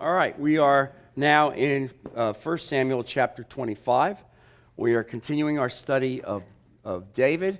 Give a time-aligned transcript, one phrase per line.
[0.00, 4.18] All right, we are now in uh, 1 Samuel chapter 25.
[4.76, 6.44] We are continuing our study of,
[6.84, 7.58] of David,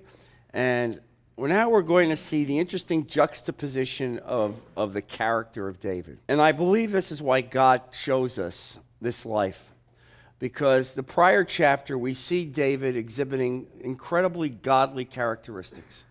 [0.53, 1.01] and
[1.37, 6.21] now we're going to see the interesting juxtaposition of, of the character of David.
[6.29, 9.73] And I believe this is why God shows us this life.
[10.39, 16.05] Because the prior chapter, we see David exhibiting incredibly godly characteristics,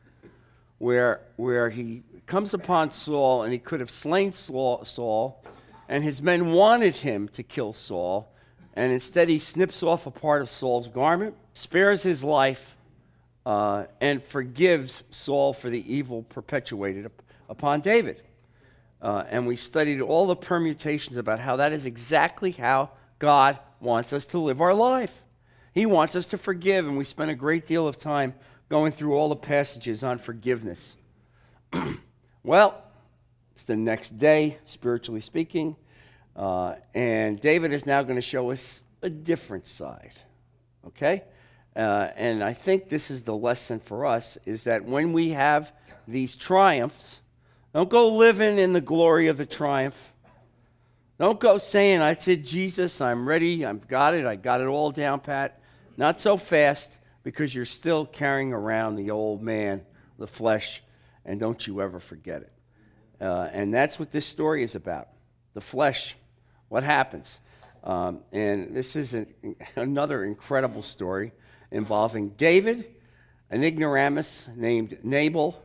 [0.77, 5.41] where, where he comes upon Saul and he could have slain Saul, Saul
[5.87, 8.33] and his men wanted him to kill Saul,
[8.73, 12.77] and instead he snips off a part of Saul's garment, spares his life,
[13.45, 17.09] uh, and forgives Saul for the evil perpetuated
[17.49, 18.21] upon David.
[19.01, 24.11] Uh, and we studied all the permutations about how that is exactly how God wants
[24.11, 25.21] us to live our life.
[25.73, 28.33] He wants us to forgive, and we spent a great deal of time
[28.69, 30.97] going through all the passages on forgiveness.
[32.43, 32.83] well,
[33.57, 35.77] it's the next day, spiritually speaking.
[36.35, 40.11] Uh, and David is now going to show us a different side.
[40.85, 41.23] Okay?
[41.75, 45.71] Uh, and I think this is the lesson for us is that when we have
[46.07, 47.21] these triumphs,
[47.73, 50.13] don't go living in the glory of the triumph.
[51.17, 54.91] Don't go saying, I said, Jesus, I'm ready, I've got it, I got it all
[54.91, 55.59] down pat.
[55.97, 59.81] Not so fast because you're still carrying around the old man,
[60.19, 60.83] the flesh,
[61.25, 62.51] and don't you ever forget it.
[63.19, 65.09] Uh, and that's what this story is about
[65.53, 66.15] the flesh.
[66.69, 67.39] What happens?
[67.83, 69.27] Um, and this is an,
[69.75, 71.31] another incredible story
[71.71, 72.85] involving David,
[73.49, 75.61] an ignoramus named Nabal,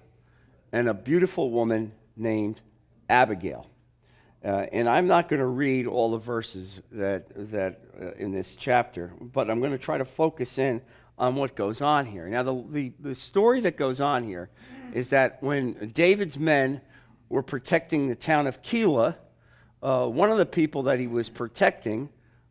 [0.72, 2.60] and a beautiful woman named
[3.08, 3.68] Abigail.
[4.44, 8.56] Uh, and I'm not going to read all the verses that, that uh, in this
[8.56, 10.80] chapter, but I'm going to try to focus in
[11.18, 12.26] on what goes on here.
[12.26, 14.48] Now, the, the, the story that goes on here
[14.92, 16.80] is that when David's men
[17.32, 19.16] were protecting the town of Keilah,
[19.82, 22.10] uh, one of the people that he was protecting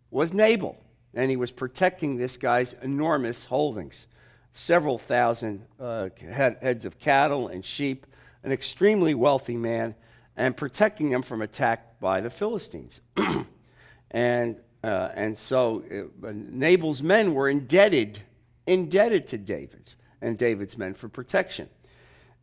[0.09, 0.75] was Nabal,
[1.13, 4.07] and he was protecting this guy's enormous holdings
[4.53, 8.05] several thousand uh, head, heads of cattle and sheep,
[8.43, 9.95] an extremely wealthy man,
[10.35, 13.01] and protecting them from attack by the Philistines.
[14.11, 18.23] and, uh, and so uh, Nabal's men were indebted,
[18.65, 21.69] indebted to David and David's men for protection.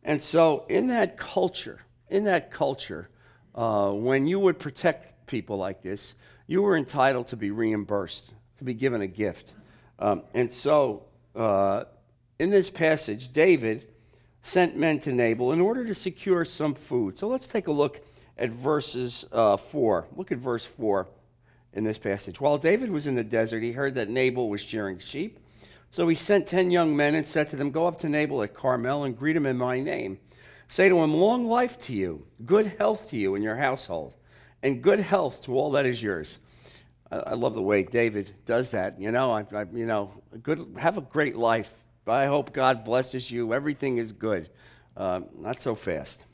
[0.03, 3.09] And so in that culture, in that culture,
[3.55, 6.15] uh, when you would protect people like this,
[6.47, 9.53] you were entitled to be reimbursed, to be given a gift.
[9.99, 11.03] Um, and so,
[11.35, 11.85] uh,
[12.39, 13.87] in this passage, David
[14.41, 17.19] sent men to Nabal in order to secure some food.
[17.19, 18.01] So let's take a look
[18.37, 20.07] at verses uh, 4.
[20.15, 21.07] Look at verse 4
[21.73, 22.39] in this passage.
[22.39, 25.39] While David was in the desert, he heard that Nabal was shearing sheep.
[25.91, 28.53] So he sent ten young men and said to them, Go up to Nabal at
[28.53, 30.19] Carmel and greet him in my name.
[30.69, 34.13] Say to him, Long life to you, good health to you and your household,
[34.61, 36.39] and good health to all that is yours.
[37.11, 39.01] I, I love the way David does that.
[39.01, 40.13] You know, I, I, you know,
[40.43, 41.73] good, have a great life.
[42.07, 43.53] I hope God blesses you.
[43.53, 44.49] Everything is good.
[44.95, 46.25] Uh, not so fast.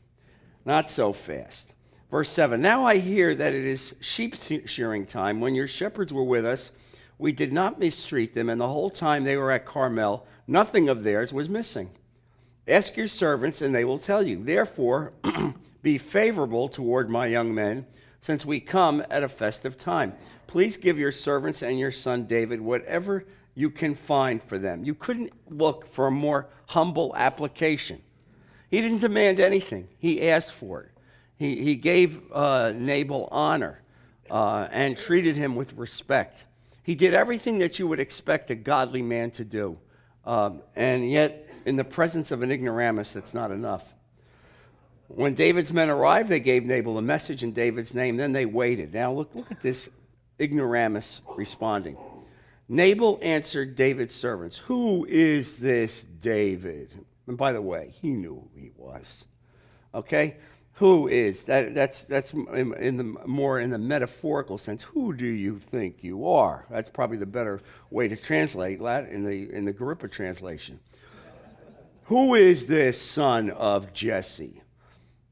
[0.65, 1.73] Not so fast.
[2.11, 5.39] Verse 7 Now I hear that it is sheep shearing time.
[5.39, 6.73] When your shepherds were with us,
[7.17, 11.03] we did not mistreat them, and the whole time they were at Carmel, nothing of
[11.03, 11.91] theirs was missing.
[12.67, 14.43] Ask your servants, and they will tell you.
[14.43, 15.13] Therefore,
[15.81, 17.85] be favorable toward my young men,
[18.21, 20.13] since we come at a festive time.
[20.47, 24.83] Please give your servants and your son David whatever you can find for them.
[24.83, 28.01] You couldn't look for a more humble application.
[28.69, 30.91] He didn't demand anything, he asked for it.
[31.37, 33.81] He, he gave uh, Nabal honor
[34.29, 36.45] uh, and treated him with respect.
[36.81, 39.77] He did everything that you would expect a godly man to do.
[40.25, 43.93] Um, and yet, in the presence of an ignoramus, that's not enough.
[45.07, 48.17] When David's men arrived, they gave Nabal a message in David's name.
[48.17, 48.93] Then they waited.
[48.93, 49.89] Now, look, look at this
[50.39, 51.97] ignoramus responding.
[52.67, 57.05] Nabal answered David's servants, Who is this David?
[57.27, 59.25] And by the way, he knew who he was.
[59.93, 60.37] Okay?
[60.79, 61.45] Who is?
[61.45, 64.83] That, that's that's in, in, the more in the metaphorical sense.
[64.83, 66.65] Who do you think you are?
[66.69, 70.81] That's probably the better way to translate that in the in the Agrippa translation.
[72.05, 74.61] Who is this son of Jesse?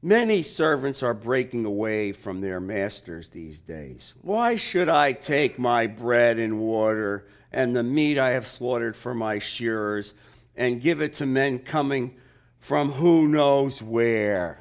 [0.02, 4.14] Many servants are breaking away from their masters these days.
[4.22, 9.14] Why should I take my bread and water and the meat I have slaughtered for
[9.14, 10.14] my shearers
[10.56, 12.16] and give it to men coming
[12.58, 14.58] from who knows where?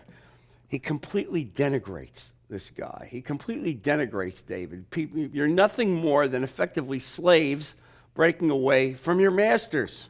[0.67, 3.07] He completely denigrates this guy.
[3.09, 4.85] He completely denigrates David.
[5.33, 7.73] You're nothing more than effectively slaves
[8.13, 10.09] breaking away from your masters.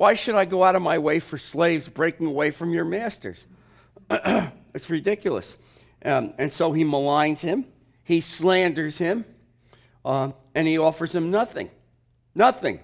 [0.00, 3.46] Why should I go out of my way for slaves breaking away from your masters?
[4.10, 5.58] it's ridiculous.
[6.02, 7.66] Um, and so he maligns him.
[8.02, 9.26] he slanders him,
[10.02, 11.70] uh, and he offers him nothing.
[12.34, 12.80] Nothing.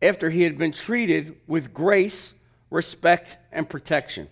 [0.00, 2.34] After he had been treated with grace,
[2.70, 4.28] respect, and protection.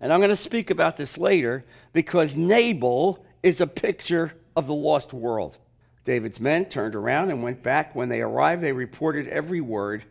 [0.00, 4.74] And I'm going to speak about this later because Nabal is a picture of the
[4.74, 5.58] lost world.
[6.04, 7.92] David's men turned around and went back.
[7.92, 10.04] When they arrived, they reported every word.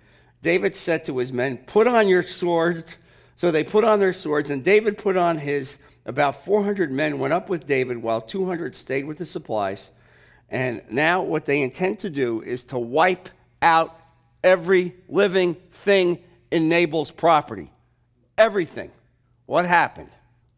[0.43, 2.97] David said to his men, Put on your swords.
[3.35, 5.79] So they put on their swords, and David put on his.
[6.05, 9.89] About 400 men went up with David, while 200 stayed with the supplies.
[10.49, 13.29] And now, what they intend to do is to wipe
[13.61, 13.97] out
[14.43, 16.19] every living thing
[16.51, 17.71] in Nabal's property.
[18.37, 18.91] Everything.
[19.45, 20.09] What happened?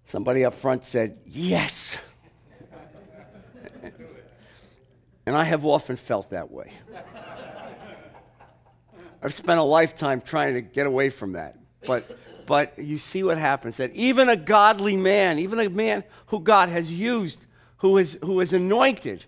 [0.07, 1.99] Somebody up front said, Yes.
[5.27, 6.73] and I have often felt that way.
[9.21, 11.57] I've spent a lifetime trying to get away from that.
[11.85, 16.39] But, but you see what happens that even a godly man, even a man who
[16.39, 17.45] God has used,
[17.77, 19.25] who is, who is anointed,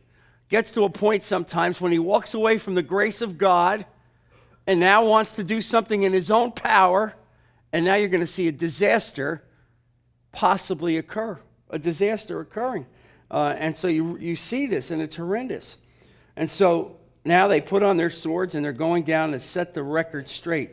[0.50, 3.86] gets to a point sometimes when he walks away from the grace of God
[4.66, 7.16] and now wants to do something in his own power.
[7.72, 9.44] And now you're going to see a disaster
[10.32, 11.40] possibly occur,
[11.70, 12.86] a disaster occurring.
[13.30, 15.78] Uh, and so you, you see this, and it's horrendous.
[16.36, 16.97] And so
[17.28, 20.72] now they put on their swords and they're going down to set the record straight.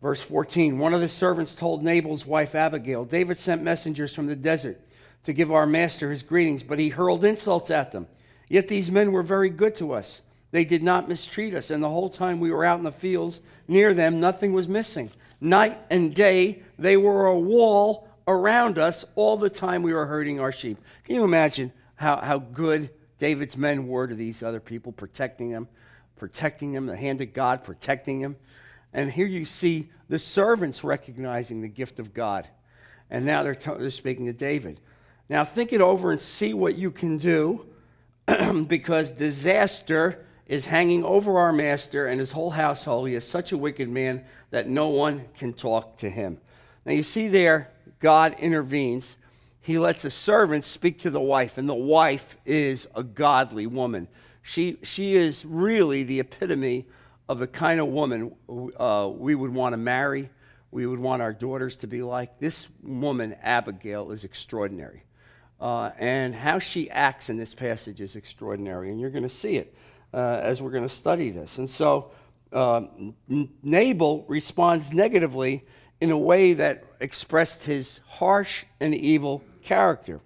[0.00, 4.36] Verse 14 One of the servants told Nabal's wife Abigail, David sent messengers from the
[4.36, 4.80] desert
[5.24, 8.08] to give our master his greetings, but he hurled insults at them.
[8.48, 10.22] Yet these men were very good to us.
[10.50, 13.40] They did not mistreat us, and the whole time we were out in the fields
[13.66, 15.10] near them, nothing was missing.
[15.40, 20.38] Night and day, they were a wall around us all the time we were herding
[20.38, 20.78] our sheep.
[21.04, 22.90] Can you imagine how, how good
[23.22, 25.68] David's men were to these other people, protecting them,
[26.16, 28.34] protecting them, the hand of God protecting them?
[28.92, 32.48] And here you see the servants recognizing the gift of God.
[33.08, 34.80] And now they're, t- they're speaking to David.
[35.28, 37.64] Now think it over and see what you can do
[38.66, 43.06] because disaster is hanging over our master and his whole household.
[43.06, 46.40] He is such a wicked man that no one can talk to him.
[46.84, 47.70] Now you see there,
[48.00, 49.16] God intervenes.
[49.64, 54.08] He lets a servant speak to the wife, and the wife is a godly woman.
[54.42, 56.86] She, she is really the epitome
[57.28, 58.34] of the kind of woman
[58.76, 60.30] uh, we would want to marry,
[60.72, 62.40] we would want our daughters to be like.
[62.40, 65.04] This woman, Abigail, is extraordinary.
[65.60, 69.58] Uh, and how she acts in this passage is extraordinary, and you're going to see
[69.58, 69.72] it
[70.12, 71.58] uh, as we're going to study this.
[71.58, 72.10] And so
[72.52, 72.82] uh,
[73.62, 75.64] Nabal responds negatively
[76.00, 80.20] in a way that expressed his harsh and evil character.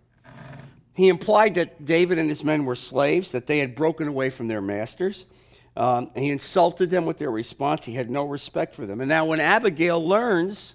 [0.94, 4.48] He implied that David and his men were slaves, that they had broken away from
[4.48, 5.26] their masters.
[5.76, 7.84] Um, he insulted them with their response.
[7.84, 9.00] He had no respect for them.
[9.00, 10.74] And now, when Abigail learns,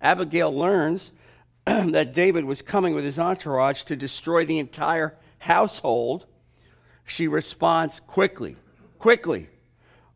[0.00, 1.12] Abigail learns
[1.64, 6.26] that David was coming with his entourage to destroy the entire household,
[7.06, 8.56] she responds quickly,
[8.98, 9.48] quickly.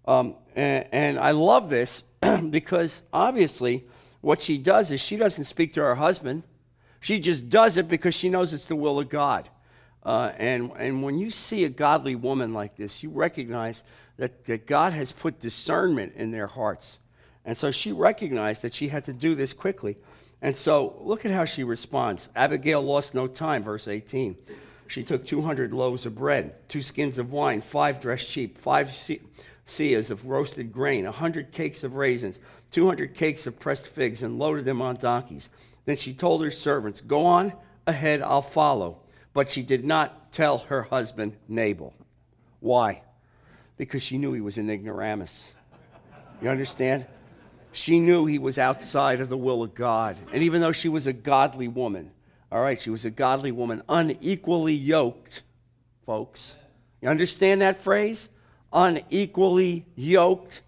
[0.05, 2.02] Um, and, and I love this
[2.50, 3.85] because obviously
[4.20, 6.43] what she does is she doesn't speak to her husband.
[7.05, 9.51] She just does it because she knows it's the will of God.
[10.05, 13.83] Uh, and, and when you see a godly woman like this, you recognize
[14.17, 16.99] that, that God has put discernment in their hearts.
[17.45, 19.99] And so she recognized that she had to do this quickly.
[20.41, 22.31] And so look at how she responds.
[22.35, 24.35] Abigail lost no time, verse 18.
[24.87, 28.89] She took 200 loaves of bread, two skins of wine, five dressed sheep, five
[29.67, 34.39] seahs of roasted grain, a 100 cakes of raisins, 200 cakes of pressed figs and
[34.39, 35.51] loaded them on donkeys.
[35.84, 37.53] Then she told her servants, Go on
[37.86, 39.00] ahead, I'll follow.
[39.32, 41.93] But she did not tell her husband, Nabal.
[42.60, 43.03] Why?
[43.76, 45.48] Because she knew he was an ignoramus.
[46.41, 47.06] You understand?
[47.72, 50.17] She knew he was outside of the will of God.
[50.32, 52.12] And even though she was a godly woman,
[52.50, 55.43] all right, she was a godly woman, unequally yoked,
[56.06, 56.56] folks.
[57.00, 58.29] You understand that phrase?
[58.72, 60.62] Unequally yoked.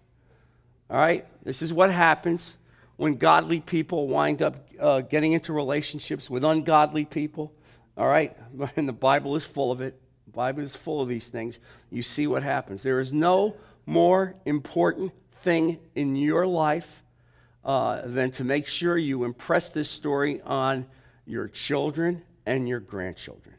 [0.89, 1.25] All right?
[1.43, 2.56] This is what happens
[2.97, 7.53] when godly people wind up uh, getting into relationships with ungodly people.
[7.95, 8.35] All right?
[8.75, 9.99] And the Bible is full of it.
[10.25, 11.59] The Bible is full of these things.
[11.89, 12.83] You see what happens.
[12.83, 17.03] There is no more important thing in your life
[17.63, 20.85] uh, than to make sure you impress this story on
[21.25, 23.55] your children and your grandchildren.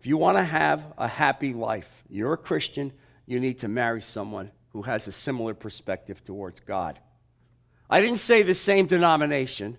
[0.00, 2.92] If you want to have a happy life, you're a Christian,
[3.24, 6.98] you need to marry someone who has a similar perspective towards God.
[7.92, 9.76] I didn't say the same denomination.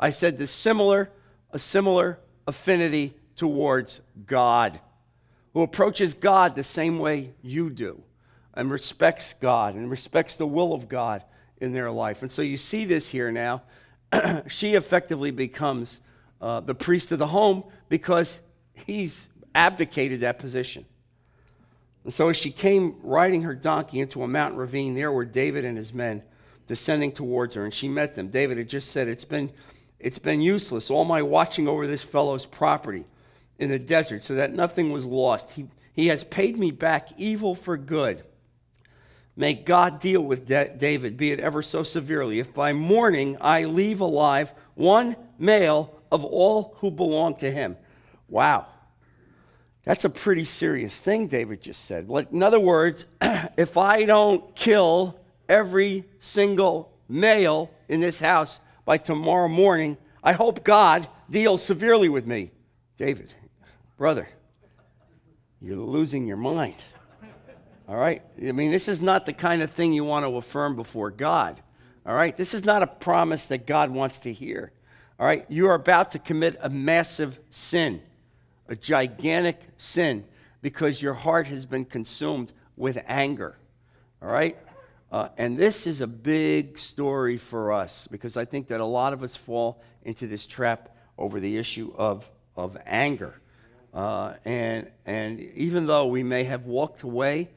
[0.00, 1.12] I said the similar,
[1.52, 4.80] a similar affinity towards God,
[5.52, 8.02] who approaches God the same way you do
[8.52, 11.22] and respects God and respects the will of God
[11.58, 12.20] in their life.
[12.20, 13.62] And so you see this here now.
[14.48, 16.00] she effectively becomes
[16.40, 18.40] uh, the priest of the home because
[18.74, 20.84] he's abdicated that position.
[22.02, 25.64] And so as she came riding her donkey into a mountain ravine, there were David
[25.64, 26.24] and his men
[26.66, 28.28] descending towards her, and she met them.
[28.28, 29.50] David had just said, It's been,
[29.98, 33.04] it's been useless, all my watching over this fellow's property
[33.58, 35.52] in the desert, so that nothing was lost.
[35.52, 38.24] He, he has paid me back evil for good.
[39.34, 44.00] May God deal with David, be it ever so severely, if by morning I leave
[44.00, 47.78] alive one male of all who belong to him.
[48.28, 48.66] Wow.
[49.84, 52.08] That's a pretty serious thing, David just said.
[52.30, 53.06] In other words,
[53.56, 60.64] if I don't kill every single male in this house by tomorrow morning, I hope
[60.64, 62.50] God deals severely with me.
[62.96, 63.34] David,
[63.96, 64.28] brother,
[65.60, 66.76] you're losing your mind.
[67.88, 68.22] All right?
[68.40, 71.60] I mean, this is not the kind of thing you want to affirm before God.
[72.06, 72.36] All right?
[72.36, 74.72] This is not a promise that God wants to hear.
[75.18, 75.44] All right?
[75.48, 78.02] You are about to commit a massive sin
[78.72, 80.24] a gigantic sin
[80.62, 83.58] because your heart has been consumed with anger.
[84.22, 84.56] All right?
[85.12, 89.12] Uh, and this is a big story for us because I think that a lot
[89.12, 93.38] of us fall into this trap over the issue of, of anger.
[93.92, 97.50] Uh, and, and even though we may have walked away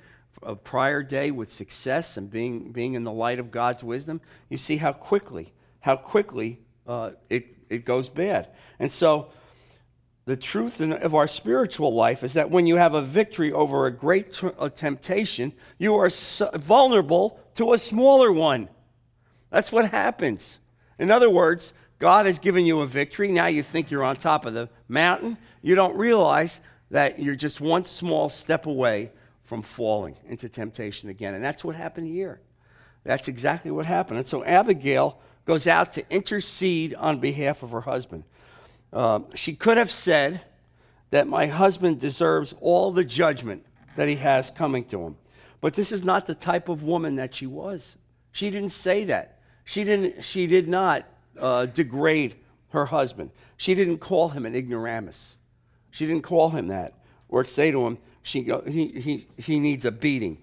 [0.43, 4.19] a prior day with success and being, being in the light of God's wisdom,
[4.49, 8.49] you see how quickly, how quickly uh, it, it goes bad.
[8.79, 9.29] And so
[10.25, 13.91] the truth of our spiritual life is that when you have a victory over a
[13.91, 16.09] great t- a temptation, you are
[16.55, 18.67] vulnerable to a smaller one.
[19.51, 20.57] That's what happens.
[20.97, 23.31] In other words, God has given you a victory.
[23.31, 25.37] Now you think you're on top of the mountain.
[25.61, 29.11] You don't realize that you're just one small step away
[29.43, 31.35] from falling into temptation again.
[31.35, 32.41] And that's what happened here.
[33.03, 34.17] That's exactly what happened.
[34.17, 38.23] And so Abigail goes out to intercede on behalf of her husband.
[38.95, 40.41] Um, she could have said
[41.11, 43.65] that my husband deserves all the judgment
[43.97, 45.17] that he has coming to him.
[45.59, 47.97] But this is not the type of woman that she was.
[48.31, 49.39] She didn't say that.
[49.65, 51.05] She, didn't, she did not
[51.37, 52.35] uh, degrade
[52.69, 53.31] her husband.
[53.57, 55.35] She didn't call him an ignoramus.
[55.91, 56.93] She didn't call him that
[57.27, 60.37] or say to him, she, he, he, he needs a beating.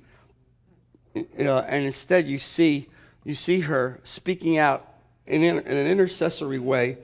[1.16, 2.88] Uh, and instead, you see,
[3.24, 4.88] you see her speaking out
[5.26, 6.98] in, in an intercessory way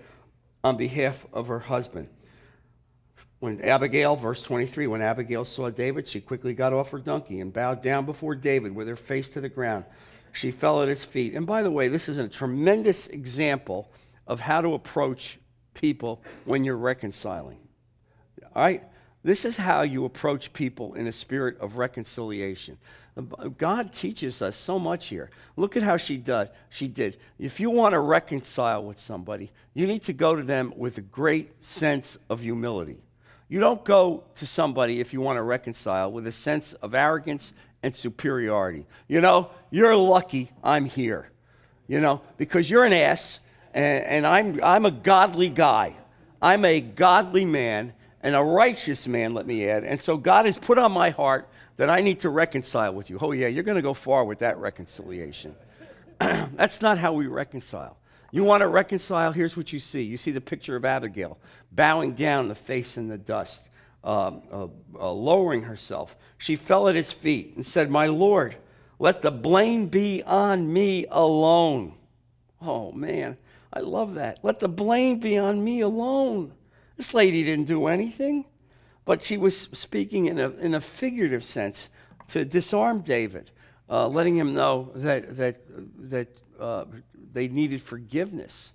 [0.68, 2.08] on behalf of her husband.
[3.40, 7.52] When Abigail, verse 23, when Abigail saw David, she quickly got off her donkey and
[7.52, 9.84] bowed down before David with her face to the ground.
[10.32, 11.34] She fell at his feet.
[11.34, 13.90] And by the way, this is a tremendous example
[14.26, 15.38] of how to approach
[15.72, 17.58] people when you're reconciling.
[18.54, 18.82] All right?
[19.22, 22.78] This is how you approach people in a spirit of reconciliation.
[23.56, 25.30] God teaches us so much here.
[25.56, 26.50] Look at how she did.
[26.68, 27.16] She did.
[27.38, 31.02] If you want to reconcile with somebody, you need to go to them with a
[31.02, 32.98] great sense of humility.
[33.48, 37.52] You don't go to somebody if you want to reconcile with a sense of arrogance
[37.82, 38.86] and superiority.
[39.08, 41.30] You know, you're lucky I'm here.
[41.86, 43.40] You know, because you're an ass
[43.72, 45.96] and, and I'm I'm a godly guy.
[46.40, 49.84] I'm a godly man and a righteous man, let me add.
[49.84, 51.48] And so God has put on my heart
[51.78, 53.18] that I need to reconcile with you.
[53.20, 55.54] Oh, yeah, you're going to go far with that reconciliation.
[56.18, 57.96] That's not how we reconcile.
[58.32, 59.32] You want to reconcile?
[59.32, 60.02] Here's what you see.
[60.02, 61.38] You see the picture of Abigail
[61.72, 63.70] bowing down, the face in the dust,
[64.04, 64.66] um, uh,
[64.98, 66.16] uh, lowering herself.
[66.36, 68.56] She fell at his feet and said, My Lord,
[68.98, 71.94] let the blame be on me alone.
[72.60, 73.38] Oh, man,
[73.72, 74.40] I love that.
[74.42, 76.52] Let the blame be on me alone.
[76.96, 78.46] This lady didn't do anything.
[79.08, 81.88] But she was speaking in a, in a figurative sense
[82.26, 83.50] to disarm David,
[83.88, 85.62] uh, letting him know that, that,
[86.10, 86.28] that
[86.60, 86.84] uh,
[87.32, 88.72] they needed forgiveness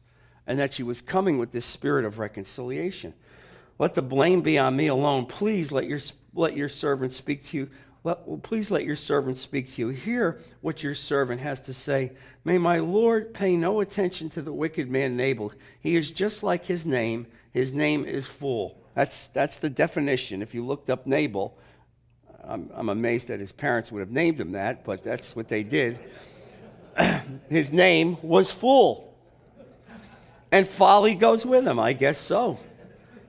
[0.48, 3.14] and that she was coming with this spirit of reconciliation.
[3.78, 5.28] Let the blame be on me alone.
[5.28, 6.00] Please let your,
[6.34, 7.70] let your servant speak to you.
[8.04, 9.90] Let, well, please let your servant speak to you.
[9.90, 12.12] Hear what your servant has to say.
[12.44, 15.54] May my Lord pay no attention to the wicked man Nabal.
[15.80, 17.28] He is just like his name.
[17.52, 18.83] His name is full.
[18.96, 20.42] That's, that's the definition.
[20.42, 21.58] If you looked up Nabal,
[22.44, 25.64] I'm, I'm amazed that his parents would have named him that, but that's what they
[25.64, 25.98] did.
[27.50, 29.10] his name was Fool.
[30.52, 32.60] And folly goes with him, I guess so.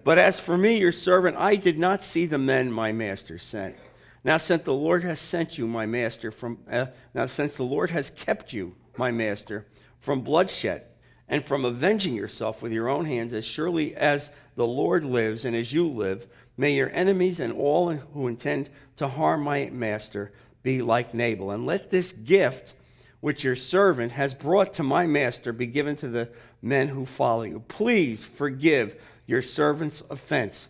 [0.02, 3.76] But as for me, your servant, I did not see the men my master sent.
[4.23, 7.90] Now, since the Lord has sent you, my master, from uh, now since the Lord
[7.90, 9.66] has kept you, my master,
[10.00, 10.85] from bloodshed
[11.28, 15.57] and from avenging yourself with your own hands, as surely as the Lord lives, and
[15.57, 16.26] as you live,
[16.57, 21.50] may your enemies and all who intend to harm my master be like Nabal.
[21.50, 22.75] And let this gift
[23.21, 26.28] which your servant has brought to my master be given to the
[26.61, 27.62] men who follow you.
[27.69, 30.69] Please forgive your servant's offense.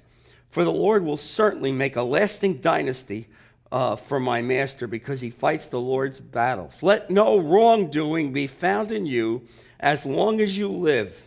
[0.51, 3.27] For the Lord will certainly make a lasting dynasty
[3.75, 6.81] uh, for my master because he fights the Lord's battles.
[6.81, 9.43] Let no wrongdoing be found in you
[9.81, 11.27] as long as you live.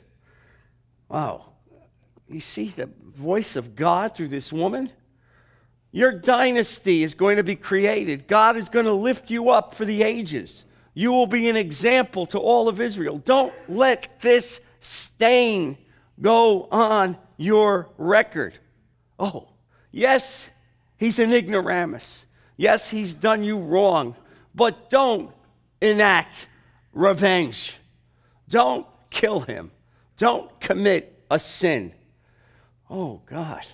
[1.10, 1.48] Wow.
[2.30, 4.90] You see the voice of God through this woman?
[5.92, 8.30] Your dynasty is going to be created.
[8.30, 10.64] God is going to lift you up for the ages.
[10.94, 13.18] You will be an example to all of Israel.
[13.18, 15.78] Don't let this stain
[16.22, 18.58] go on your record.
[19.20, 19.50] Oh,
[19.92, 20.50] yes,
[20.96, 22.24] he's an ignoramus.
[22.58, 24.16] Yes, he's done you wrong,
[24.54, 25.32] but don't
[25.80, 26.48] enact
[26.92, 27.78] revenge.
[28.50, 29.72] Don't kill him.
[30.18, 31.94] Don't commit a sin.
[32.90, 33.66] Oh, God.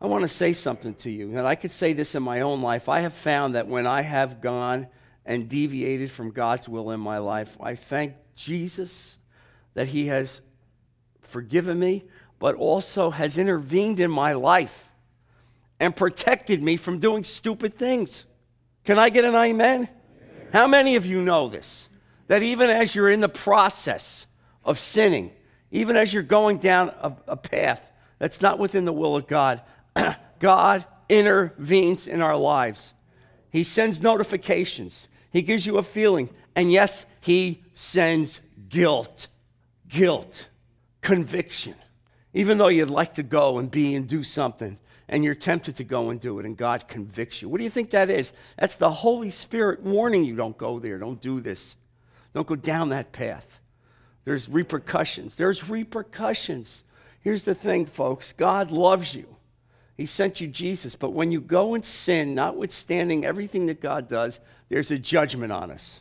[0.00, 1.38] I want to say something to you.
[1.38, 2.88] And I could say this in my own life.
[2.88, 4.88] I have found that when I have gone
[5.24, 9.18] and deviated from God's will in my life, I thank Jesus
[9.74, 10.42] that He has
[11.22, 12.04] forgiven me,
[12.38, 14.85] but also has intervened in my life
[15.78, 18.26] and protected me from doing stupid things.
[18.84, 19.88] Can I get an amen?
[19.88, 19.88] amen?
[20.52, 21.88] How many of you know this?
[22.28, 24.26] That even as you're in the process
[24.64, 25.32] of sinning,
[25.70, 29.60] even as you're going down a, a path that's not within the will of God,
[30.40, 32.94] God intervenes in our lives.
[33.50, 39.28] He sends notifications, He gives you a feeling, and yes, He sends guilt.
[39.88, 40.48] Guilt,
[41.00, 41.76] conviction.
[42.34, 45.84] Even though you'd like to go and be and do something, and you're tempted to
[45.84, 47.48] go and do it, and God convicts you.
[47.48, 48.32] What do you think that is?
[48.58, 51.76] That's the Holy Spirit warning you don't go there, don't do this,
[52.34, 53.60] don't go down that path.
[54.24, 55.36] There's repercussions.
[55.36, 56.82] There's repercussions.
[57.20, 59.36] Here's the thing, folks God loves you.
[59.96, 64.40] He sent you Jesus, but when you go and sin, notwithstanding everything that God does,
[64.68, 66.00] there's a judgment on us.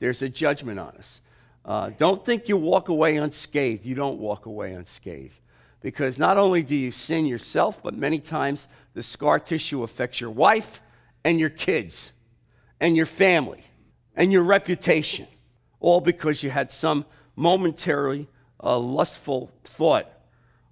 [0.00, 1.20] There's a judgment on us.
[1.64, 3.84] Uh, don't think you walk away unscathed.
[3.84, 5.38] You don't walk away unscathed.
[5.80, 10.30] Because not only do you sin yourself, but many times the scar tissue affects your
[10.30, 10.82] wife
[11.24, 12.12] and your kids
[12.80, 13.64] and your family
[14.16, 15.26] and your reputation,
[15.78, 17.04] all because you had some
[17.36, 18.28] momentary
[18.62, 20.10] uh, lustful thought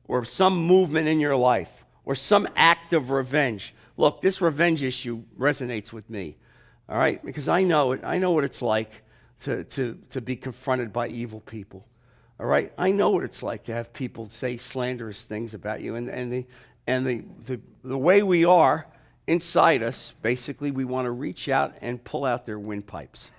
[0.08, 3.74] or some movement in your life or some act of revenge.
[3.96, 6.36] Look, this revenge issue resonates with me,
[6.88, 7.24] all right?
[7.24, 8.00] Because I know it.
[8.02, 9.02] I know what it's like
[9.42, 11.86] to, to, to be confronted by evil people.
[12.38, 15.94] All right, I know what it's like to have people say slanderous things about you,
[15.94, 16.46] and, and, the,
[16.86, 18.86] and the, the, the way we are
[19.26, 23.30] inside us, basically, we want to reach out and pull out their windpipes.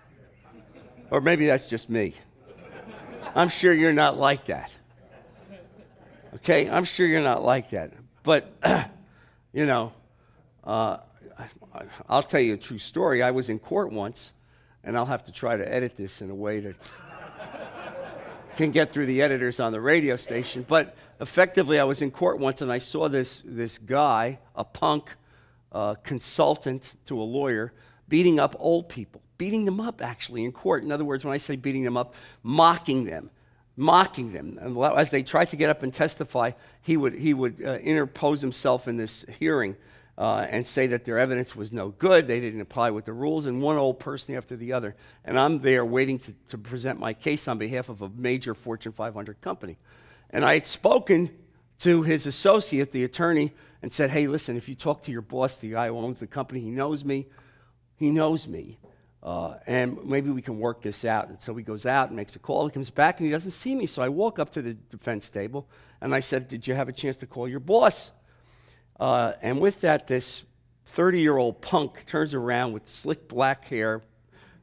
[1.12, 2.16] Or maybe that's just me.
[3.36, 4.72] I'm sure you're not like that.
[6.36, 7.94] Okay, I'm sure you're not like that.
[8.24, 8.52] But,
[9.54, 9.94] you know,
[10.64, 10.98] uh,
[12.10, 13.22] I'll tell you a true story.
[13.22, 14.34] I was in court once,
[14.84, 16.76] and I'll have to try to edit this in a way that
[18.58, 20.66] can get through the editors on the radio station.
[20.68, 25.16] But effectively, I was in court once and I saw this, this guy, a punk
[25.72, 27.72] uh, consultant to a lawyer,
[28.10, 30.84] beating up old people, beating them up actually in court.
[30.84, 33.30] In other words, when I say beating them up, mocking them,
[33.76, 34.58] mocking them.
[34.60, 38.42] And as they tried to get up and testify, he would, he would uh, interpose
[38.42, 39.78] himself in this hearing
[40.18, 42.28] uh, and say that their evidence was no good.
[42.28, 44.96] They didn't apply with the rules, and one old person after the other.
[45.24, 48.94] And I'm there waiting to, to present my case on behalf of a major Fortune
[48.94, 49.78] 500 company.
[50.30, 51.30] And I had spoken
[51.80, 55.58] to his associate, the attorney, and said, Hey, listen, if you talk to your boss,
[55.58, 57.28] the guy who owns the company, he knows me.
[57.96, 58.80] He knows me.
[59.22, 61.30] Uh, and maybe we can work this out.
[61.30, 62.66] And so he goes out and makes a call.
[62.66, 63.86] He comes back and he doesn't see me.
[63.86, 65.68] So I walk up to the defense table
[66.02, 68.12] and I said, Did you have a chance to call your boss?
[69.00, 70.44] Uh, and with that, this
[70.86, 74.02] 30 year old punk turns around with slick black hair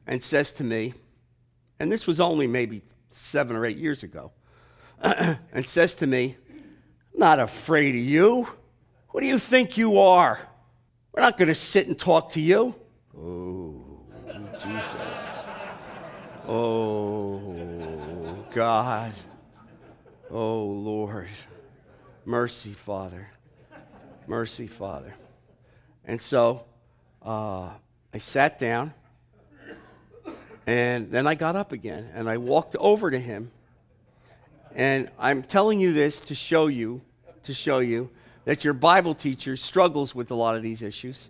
[0.05, 0.93] and says to me,
[1.79, 4.31] and this was only maybe seven or eight years ago,
[5.01, 6.37] and says to me,
[7.13, 8.47] Not afraid of you.
[9.09, 10.41] What do you think you are?
[11.13, 12.75] We're not going to sit and talk to you.
[13.17, 14.01] Oh,
[14.53, 15.45] Jesus.
[16.47, 19.13] Oh, God.
[20.29, 21.29] Oh, Lord.
[22.25, 23.29] Mercy, Father.
[24.27, 25.15] Mercy, Father.
[26.05, 26.65] And so
[27.21, 27.69] uh,
[28.13, 28.93] I sat down,
[30.67, 33.51] and then I got up again, and I walked over to him.
[34.73, 37.01] And I'm telling you this to show you,
[37.43, 38.09] to show you
[38.45, 41.29] that your Bible teacher struggles with a lot of these issues.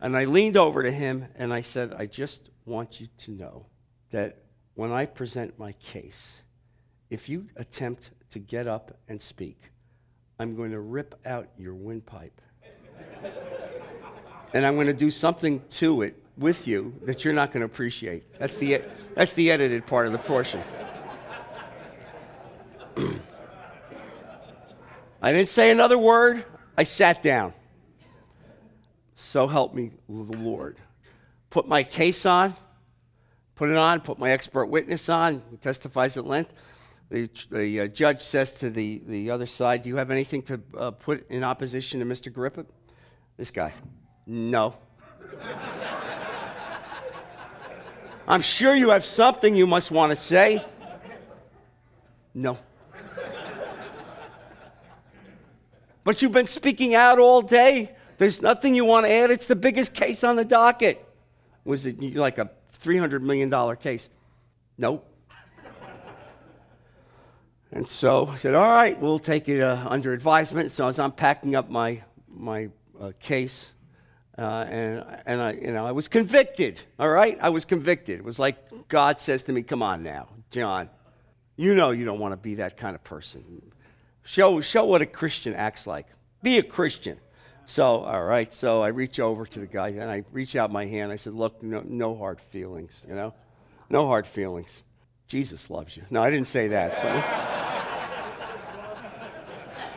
[0.00, 3.66] And I leaned over to him and I said, I just want you to know
[4.10, 4.38] that
[4.74, 6.40] when I present my case,
[7.08, 9.70] if you attempt to get up and speak,
[10.38, 12.40] I'm going to rip out your windpipe.
[14.52, 17.66] and I'm going to do something to it with you that you're not going to
[17.66, 18.38] appreciate.
[18.38, 18.82] That's the,
[19.14, 20.62] that's the edited part of the portion.
[25.22, 26.44] I didn't say another word.
[26.76, 27.54] I sat down.
[29.14, 30.76] So help me the Lord.
[31.48, 32.54] Put my case on,
[33.54, 36.52] put it on, put my expert witness on, he testifies at length.
[37.08, 40.60] The, the uh, judge says to the, the other side, Do you have anything to
[40.76, 42.26] uh, put in opposition to Mr.
[42.26, 42.66] Agrippa?
[43.36, 43.72] This guy,
[44.26, 44.74] No.
[48.28, 50.64] I'm sure you have something you must want to say.
[52.34, 52.58] No.
[56.04, 57.94] but you've been speaking out all day.
[58.18, 59.30] There's nothing you want to add.
[59.30, 61.06] It's the biggest case on the docket.
[61.64, 62.50] Was it like a
[62.82, 64.08] $300 million case?
[64.76, 65.08] Nope.
[67.76, 70.72] And so I said, all right, we'll take it uh, under advisement.
[70.72, 73.70] So as I'm packing up my, my uh, case,
[74.38, 77.36] uh, and, and I, you know, I was convicted, all right?
[77.38, 78.18] I was convicted.
[78.18, 80.88] It was like God says to me, come on now, John,
[81.56, 83.70] you know you don't want to be that kind of person.
[84.22, 86.06] Show, show what a Christian acts like.
[86.42, 87.18] Be a Christian.
[87.66, 90.86] So, all right, so I reach over to the guy and I reach out my
[90.86, 91.12] hand.
[91.12, 93.34] I said, look, no, no hard feelings, you know?
[93.90, 94.82] No hard feelings.
[95.28, 96.04] Jesus loves you.
[96.08, 97.52] No, I didn't say that.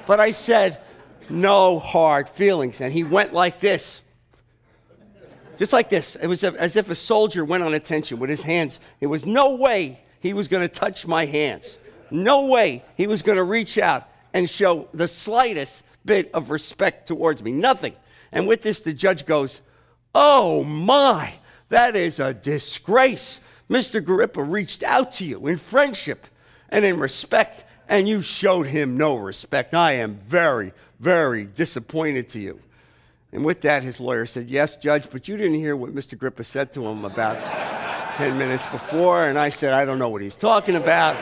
[0.09, 0.81] But I said,
[1.29, 2.81] no hard feelings.
[2.81, 4.01] And he went like this.
[5.55, 6.15] Just like this.
[6.15, 8.79] It was as if a soldier went on attention with his hands.
[8.99, 11.77] It was no way he was going to touch my hands.
[12.09, 17.07] No way he was going to reach out and show the slightest bit of respect
[17.07, 17.51] towards me.
[17.51, 17.93] Nothing.
[18.31, 19.61] And with this, the judge goes,
[20.15, 21.35] Oh my,
[21.67, 23.41] that is a disgrace.
[23.69, 23.97] Mr.
[23.97, 26.25] Agrippa reached out to you in friendship
[26.69, 29.73] and in respect and you showed him no respect.
[29.73, 32.61] I am very, very disappointed to you.
[33.31, 36.13] And with that, his lawyer said, Yes, Judge, but you didn't hear what Mr.
[36.13, 37.37] Agrippa said to him about
[38.15, 39.25] 10 minutes before.
[39.25, 41.15] And I said, I don't know what he's talking about.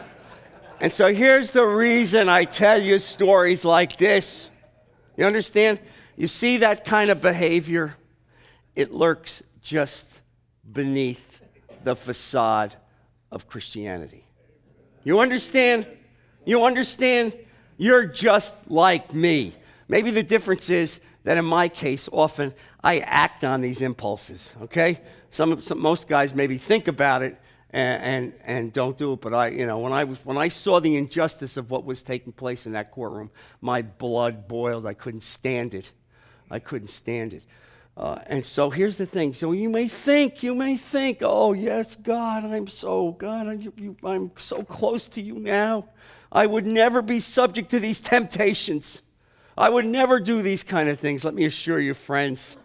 [0.80, 4.48] and so here's the reason I tell you stories like this.
[5.16, 5.80] You understand?
[6.16, 7.96] You see that kind of behavior?
[8.74, 10.20] It lurks just
[10.70, 11.29] beneath
[11.84, 12.76] the facade
[13.30, 14.24] of Christianity.
[15.04, 15.86] You understand?
[16.44, 17.36] You understand?
[17.76, 19.54] You're just like me.
[19.88, 25.00] Maybe the difference is that in my case, often I act on these impulses, okay?
[25.30, 27.40] Some, some most guys maybe think about it
[27.70, 30.48] and, and, and, don't do it, but I, you know, when I, was, when I
[30.48, 34.86] saw the injustice of what was taking place in that courtroom, my blood boiled.
[34.86, 35.92] I couldn't stand it.
[36.50, 37.44] I couldn't stand it.
[37.96, 39.34] Uh, and so here's the thing.
[39.34, 44.30] So you may think, you may think, oh, yes, God, I'm so, God, I'm, I'm
[44.36, 45.88] so close to you now.
[46.32, 49.02] I would never be subject to these temptations.
[49.58, 51.24] I would never do these kind of things.
[51.24, 52.56] Let me assure you, friends,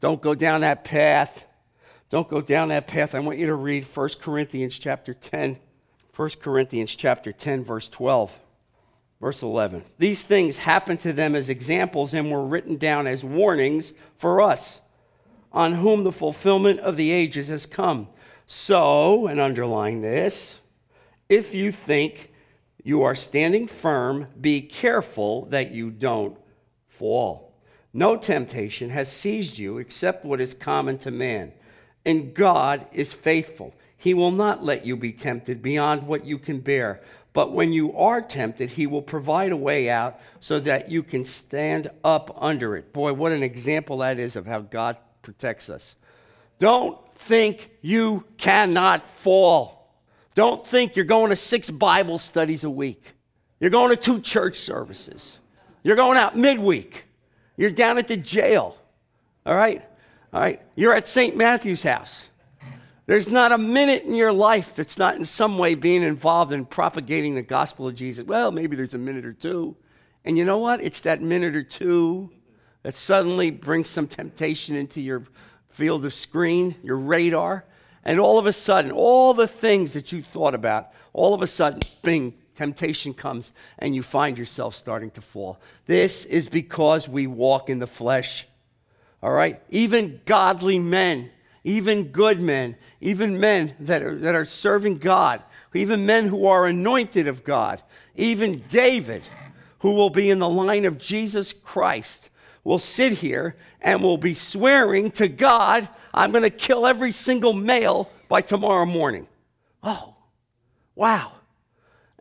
[0.00, 1.46] don't go down that path.
[2.10, 3.14] Don't go down that path.
[3.14, 5.58] I want you to read 1 Corinthians chapter 10.
[6.14, 8.38] 1 Corinthians chapter 10, verse 12.
[9.24, 13.94] Verse 11 These things happened to them as examples and were written down as warnings
[14.18, 14.82] for us,
[15.50, 18.08] on whom the fulfillment of the ages has come.
[18.44, 20.58] So, and underline this,
[21.30, 22.34] if you think
[22.82, 26.36] you are standing firm, be careful that you don't
[26.86, 27.54] fall.
[27.94, 31.54] No temptation has seized you except what is common to man.
[32.04, 33.74] And God is faithful.
[33.96, 37.00] He will not let you be tempted beyond what you can bear.
[37.34, 41.24] But when you are tempted, he will provide a way out so that you can
[41.24, 42.92] stand up under it.
[42.92, 45.96] Boy, what an example that is of how God protects us.
[46.60, 49.92] Don't think you cannot fall.
[50.36, 53.14] Don't think you're going to six Bible studies a week.
[53.58, 55.38] You're going to two church services.
[55.82, 57.04] You're going out midweek.
[57.56, 58.78] You're down at the jail.
[59.44, 59.82] All right?
[60.32, 60.62] All right?
[60.76, 61.36] You're at St.
[61.36, 62.28] Matthew's house.
[63.06, 66.64] There's not a minute in your life that's not in some way being involved in
[66.64, 68.24] propagating the gospel of Jesus.
[68.24, 69.76] Well, maybe there's a minute or two.
[70.24, 70.80] And you know what?
[70.80, 72.30] It's that minute or two
[72.82, 75.24] that suddenly brings some temptation into your
[75.68, 77.66] field of screen, your radar.
[78.04, 81.46] And all of a sudden, all the things that you thought about, all of a
[81.46, 85.60] sudden, bing, temptation comes and you find yourself starting to fall.
[85.86, 88.46] This is because we walk in the flesh.
[89.22, 89.60] All right?
[89.68, 91.30] Even godly men
[91.64, 96.66] even good men, even men that are, that are serving God, even men who are
[96.66, 97.82] anointed of God,
[98.14, 99.22] even David,
[99.78, 102.30] who will be in the line of Jesus Christ,
[102.62, 107.52] will sit here and will be swearing to God, I'm going to kill every single
[107.52, 109.26] male by tomorrow morning.
[109.82, 110.14] Oh,
[110.94, 111.32] wow.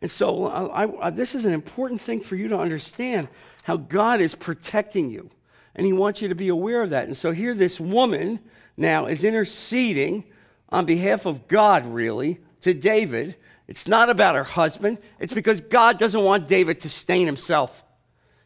[0.02, 3.30] And so uh, I, I, this is an important thing for you to understand
[3.64, 5.30] how God is protecting you.
[5.76, 7.06] And he wants you to be aware of that.
[7.06, 8.40] And so here, this woman
[8.78, 10.24] now is interceding
[10.70, 13.36] on behalf of God, really, to David.
[13.68, 17.84] It's not about her husband, it's because God doesn't want David to stain himself.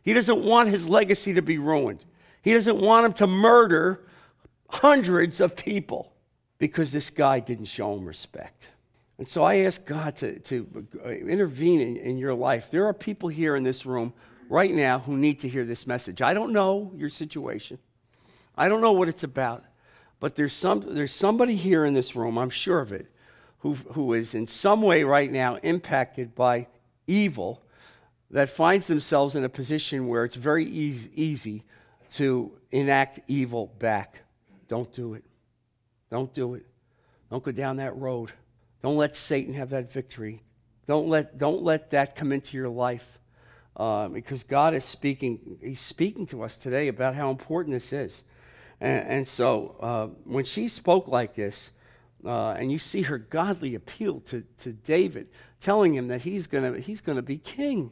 [0.04, 2.06] He doesn't want his legacy to be ruined.
[2.42, 4.06] He doesn't want him to murder
[4.70, 6.14] hundreds of people
[6.58, 8.70] because this guy didn't show him respect.
[9.18, 12.70] And so I ask God to, to intervene in, in your life.
[12.70, 14.14] There are people here in this room
[14.50, 16.22] right now who need to hear this message.
[16.22, 17.80] I don't know your situation,
[18.56, 19.64] I don't know what it's about,
[20.20, 23.08] but there's, some, there's somebody here in this room, I'm sure of it,
[23.60, 26.68] who, who is in some way right now impacted by
[27.06, 27.62] evil
[28.32, 31.64] that finds themselves in a position where it's very easy, easy
[32.12, 34.24] to enact evil back.
[34.68, 35.24] Don't do it.
[36.10, 36.66] Don't do it.
[37.30, 38.32] Don't go down that road.
[38.82, 40.42] Don't let Satan have that victory.
[40.88, 43.20] Don't let, don't let that come into your life.
[43.76, 48.24] Uh, because God is speaking, He's speaking to us today about how important this is.
[48.80, 51.72] And, and so uh, when she spoke like this,
[52.26, 55.28] uh, and you see her godly appeal to, to David,
[55.60, 57.92] telling him that he's going he's gonna be king.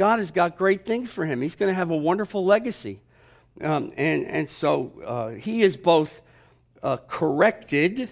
[0.00, 1.42] God has got great things for him.
[1.42, 3.00] He's going to have a wonderful legacy.
[3.60, 6.22] Um, and, and so uh, he is both
[6.82, 8.08] uh, corrected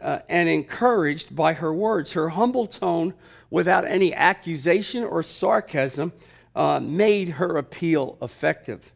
[0.00, 2.12] uh, and encouraged by her words.
[2.12, 3.12] Her humble tone,
[3.50, 6.14] without any accusation or sarcasm,
[6.56, 8.92] uh, made her appeal effective.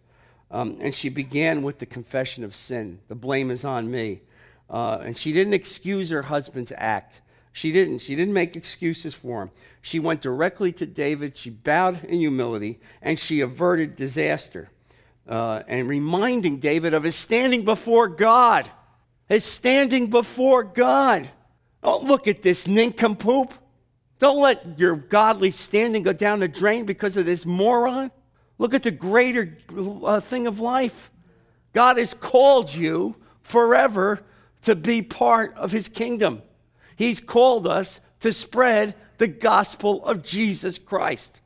[0.53, 3.01] Um, and she began with the confession of sin.
[3.09, 4.21] The blame is on me.
[4.69, 7.23] Uh, and she didn't excuse her husband's act.
[7.53, 7.99] She didn't.
[8.01, 9.51] She didn't make excuses for him.
[9.81, 11.37] She went directly to David.
[11.37, 14.71] She bowed in humility and she averted disaster.
[15.29, 18.71] Uh, and reminding David of his standing before God
[19.29, 21.31] His standing before God.
[21.83, 23.55] Don't look at this nincompoop.
[24.19, 28.11] Don't let your godly standing go down the drain because of this moron.
[28.62, 31.11] Look at the greater uh, thing of life.
[31.72, 34.22] God has called you forever
[34.62, 36.42] to be part of his kingdom.
[36.96, 41.40] He's called us to spread the gospel of Jesus Christ.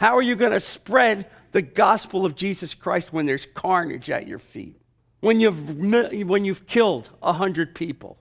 [0.00, 4.26] How are you going to spread the gospel of Jesus Christ when there's carnage at
[4.26, 4.80] your feet?
[5.20, 8.18] when you've, when you've killed 100 people,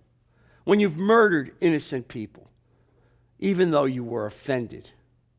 [0.63, 2.49] when you've murdered innocent people,
[3.37, 4.89] even though you were offended.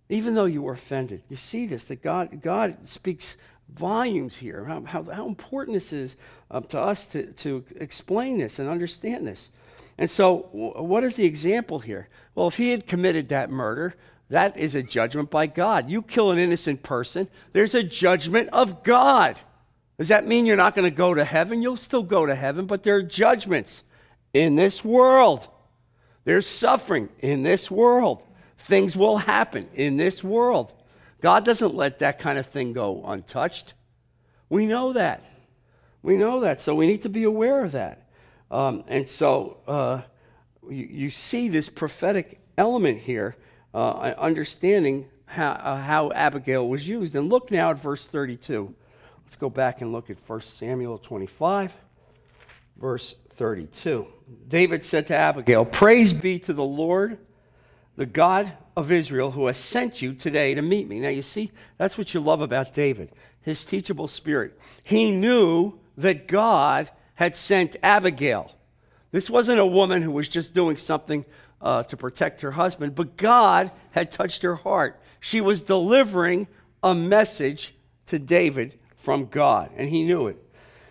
[0.09, 1.23] Even though you were offended.
[1.29, 3.37] You see this, that God, God speaks
[3.69, 6.17] volumes here, how, how, how important this is
[6.51, 9.51] um, to us to, to explain this and understand this.
[9.99, 12.09] And so, what is the example here?
[12.35, 13.95] Well, if he had committed that murder,
[14.29, 15.89] that is a judgment by God.
[15.89, 19.37] You kill an innocent person, there's a judgment of God.
[19.99, 21.63] Does that mean you're not going to go to heaven?
[21.63, 23.83] You'll still go to heaven, but there are judgments
[24.35, 25.49] in this world.
[26.25, 28.23] There's suffering in this world.
[28.59, 30.73] Things will happen in this world.
[31.21, 33.75] God doesn't let that kind of thing go untouched.
[34.49, 35.23] We know that.
[36.03, 36.61] We know that.
[36.61, 38.09] So we need to be aware of that.
[38.51, 40.03] Um, and so uh,
[40.69, 43.35] you, you, see this prophetic element here,
[43.75, 47.17] uh, understanding how, uh, how Abigail was used.
[47.17, 48.73] And look now at verse 32.
[49.25, 51.77] Let's go back and look at 1 Samuel 25,
[52.77, 54.07] verse 32.
[54.47, 57.19] David said to Abigail, Praise be to the Lord,
[57.97, 61.01] the God of Israel, who has sent you today to meet me.
[61.01, 63.11] Now, you see, that's what you love about David
[63.47, 64.59] his teachable spirit.
[64.83, 68.53] He knew that God had sent Abigail.
[69.13, 71.25] This wasn't a woman who was just doing something
[71.63, 75.01] uh, to protect her husband, but God had touched her heart.
[75.21, 76.49] She was delivering
[76.83, 80.43] a message to David from God, and he knew it.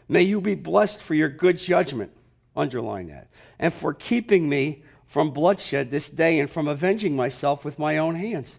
[0.08, 2.13] May you be blessed for your good judgment,
[2.56, 3.28] underline that,
[3.60, 8.15] and for keeping me from bloodshed this day and from avenging myself with my own
[8.15, 8.58] hands.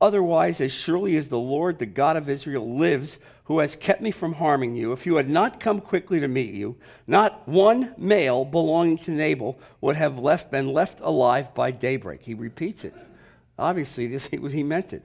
[0.00, 4.10] Otherwise, as surely as the Lord, the God of Israel, lives, who has kept me
[4.10, 8.44] from harming you, if you had not come quickly to meet you, not one male
[8.44, 12.22] belonging to Nabal would have left, been left alive by daybreak.
[12.22, 12.94] He repeats it.
[13.58, 15.02] Obviously, this, he meant it.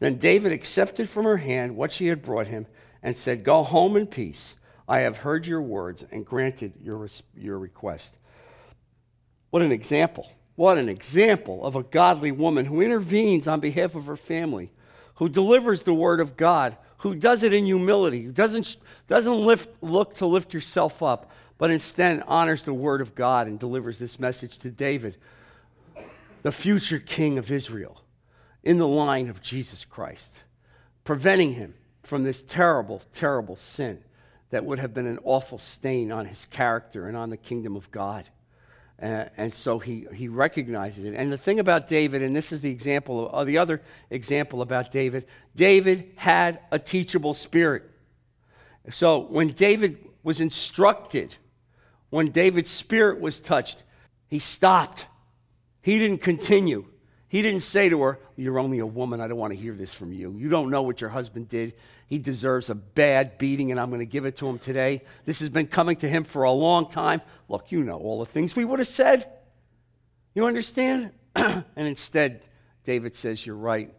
[0.00, 2.66] Then David accepted from her hand what she had brought him
[3.02, 4.56] and said, Go home in peace.
[4.88, 8.16] I have heard your words and granted your, your request.
[9.56, 10.30] What an example.
[10.54, 14.70] What an example of a godly woman who intervenes on behalf of her family,
[15.14, 18.76] who delivers the word of God, who does it in humility, who doesn't,
[19.08, 23.58] doesn't lift, look to lift herself up, but instead honors the word of God and
[23.58, 25.16] delivers this message to David,
[26.42, 28.02] the future king of Israel,
[28.62, 30.42] in the line of Jesus Christ,
[31.02, 34.04] preventing him from this terrible, terrible sin
[34.50, 37.90] that would have been an awful stain on his character and on the kingdom of
[37.90, 38.28] God.
[39.00, 41.14] Uh, and so he, he recognizes it.
[41.14, 44.62] And the thing about David, and this is the example, of, uh, the other example
[44.62, 47.84] about David, David had a teachable spirit.
[48.88, 51.36] So when David was instructed,
[52.08, 53.84] when David's spirit was touched,
[54.28, 55.06] he stopped.
[55.82, 56.86] He didn't continue.
[57.28, 59.20] He didn't say to her, You're only a woman.
[59.20, 60.32] I don't want to hear this from you.
[60.36, 61.74] You don't know what your husband did.
[62.06, 65.02] He deserves a bad beating, and I'm going to give it to him today.
[65.24, 67.20] This has been coming to him for a long time.
[67.48, 69.28] Look, you know all the things we would have said.
[70.34, 71.12] You understand?
[71.34, 72.42] and instead,
[72.84, 73.92] David says, You're right.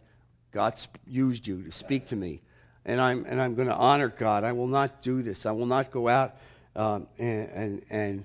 [0.50, 2.40] God used you to speak to me.
[2.86, 4.44] And I'm, and I'm going to honor God.
[4.44, 5.44] I will not do this.
[5.44, 6.36] I will not go out
[6.74, 8.24] um, and, and, and,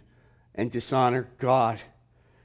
[0.56, 1.82] and dishonor God.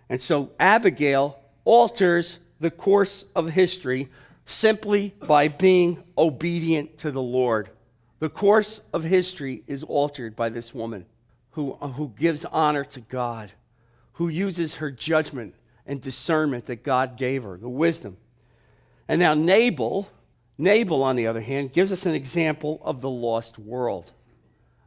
[0.08, 4.08] And so Abigail alters the course of history
[4.44, 7.70] simply by being obedient to the Lord.
[8.18, 11.06] The course of history is altered by this woman
[11.50, 13.52] who, who gives honor to God,
[14.14, 15.54] who uses her judgment
[15.86, 18.16] and discernment that God gave her, the wisdom.
[19.06, 20.08] And now Nabal,
[20.56, 24.12] Nabal, on the other hand, gives us an example of the lost world.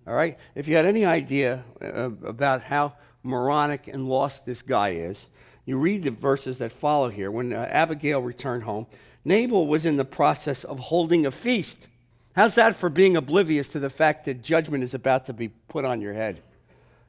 [0.05, 0.38] All right?
[0.55, 5.29] If you had any idea uh, about how moronic and lost this guy is,
[5.71, 7.31] you read the verses that follow here.
[7.31, 8.88] When uh, Abigail returned home,
[9.23, 11.88] Nabal was in the process of holding a feast.
[12.36, 15.86] How's that for being oblivious to the fact that judgment is about to be put
[15.86, 16.41] on your head?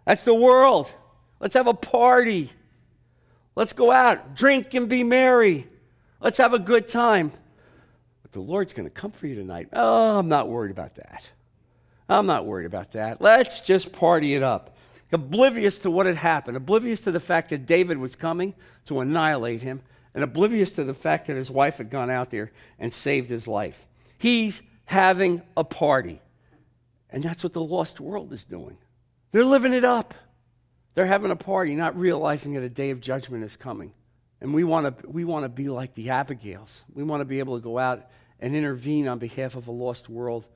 [0.07, 0.92] That's the world.
[1.40, 2.53] Let's have a party.
[3.57, 5.66] Let's go out, drink, and be merry.
[6.20, 7.33] Let's have a good time.
[8.22, 9.70] But the Lord's going to come for you tonight.
[9.72, 11.29] Oh, I'm not worried about that.
[12.09, 13.20] I'm not worried about that.
[13.20, 14.77] Let's just party it up
[15.12, 18.55] oblivious to what had happened, oblivious to the fact that David was coming
[18.87, 19.83] to annihilate him,
[20.14, 23.48] and oblivious to the fact that his wife had gone out there and saved his
[23.48, 23.87] life.
[24.18, 26.20] He's having a party.
[27.11, 28.79] And that's what the lost world is doing.
[29.33, 30.14] They're living it up.
[30.94, 33.92] They're having a party, not realizing that a day of judgment is coming.
[34.40, 36.83] And we want to we want to be like the Abigails.
[36.92, 38.07] We want to be able to go out
[38.40, 40.46] and intervene on behalf of a lost world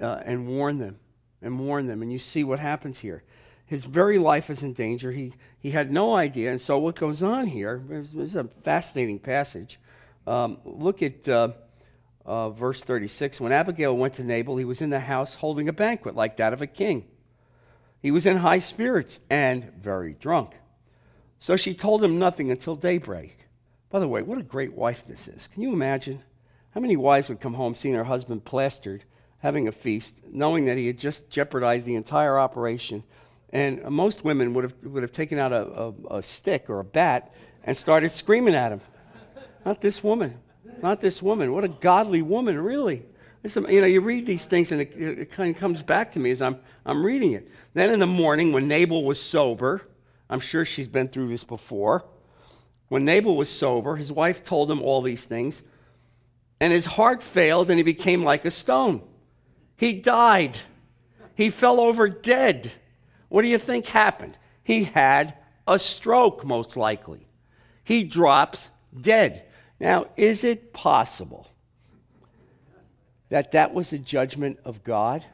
[0.00, 0.98] uh, and warn them
[1.42, 2.02] and warn them.
[2.02, 3.22] And you see what happens here
[3.66, 5.12] his very life is in danger.
[5.12, 6.50] He, he had no idea.
[6.50, 9.80] And so, what goes on here is a fascinating passage.
[10.26, 11.52] Um, look at uh,
[12.24, 13.40] uh, verse 36.
[13.40, 16.52] When Abigail went to Nabal, he was in the house holding a banquet like that
[16.52, 17.06] of a king.
[18.00, 20.56] He was in high spirits and very drunk.
[21.38, 23.46] So she told him nothing until daybreak.
[23.90, 25.46] By the way, what a great wife this is.
[25.46, 26.22] Can you imagine?
[26.72, 29.04] How many wives would come home seeing her husband plastered,
[29.38, 33.04] having a feast, knowing that he had just jeopardized the entire operation?
[33.54, 36.84] And most women would have, would have taken out a, a, a stick or a
[36.84, 38.80] bat and started screaming at him.
[39.64, 40.40] Not this woman.
[40.82, 41.52] Not this woman.
[41.52, 43.04] What a godly woman, really.
[43.44, 46.32] You know, you read these things and it, it, kind of comes back to me
[46.32, 47.48] as I'm, I'm reading it.
[47.74, 49.82] Then in the morning, when Nabal was sober,
[50.28, 52.04] I'm sure she's been through this before.
[52.88, 55.62] When Nabal was sober, his wife told him all these things,
[56.58, 59.02] and his heart failed and he became like a stone.
[59.76, 60.58] He died.
[61.36, 62.72] He fell over dead.
[63.34, 64.38] What do you think happened?
[64.62, 65.34] He had
[65.66, 67.26] a stroke, most likely.
[67.82, 69.42] He drops dead.
[69.80, 71.48] Now, is it possible
[73.30, 75.24] that that was a judgment of God?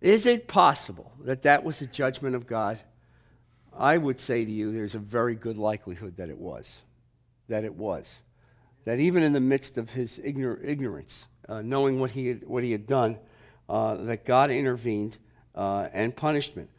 [0.00, 2.80] Is it possible that that was a judgment of God?
[3.76, 6.80] I would say to you, there's a very good likelihood that it was.
[7.50, 8.22] That it was.
[8.86, 12.64] That even in the midst of his ignor- ignorance, uh, knowing what he had, what
[12.64, 13.18] he had done,
[13.68, 15.18] uh, that God intervened
[15.54, 16.70] uh, and punishment.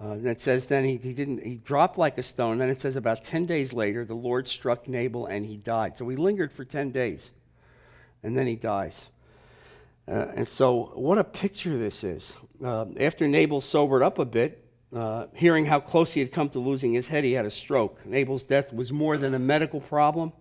[0.00, 2.58] Uh, and it says then he, he didn't he dropped like a stone.
[2.58, 5.98] Then it says about ten days later the Lord struck Nabal and he died.
[5.98, 7.32] So he lingered for ten days,
[8.22, 9.08] and then he dies.
[10.06, 12.36] Uh, and so what a picture this is.
[12.64, 16.58] Uh, after Nabal sobered up a bit, uh, hearing how close he had come to
[16.58, 18.06] losing his head, he had a stroke.
[18.06, 20.32] Nabal's death was more than a medical problem,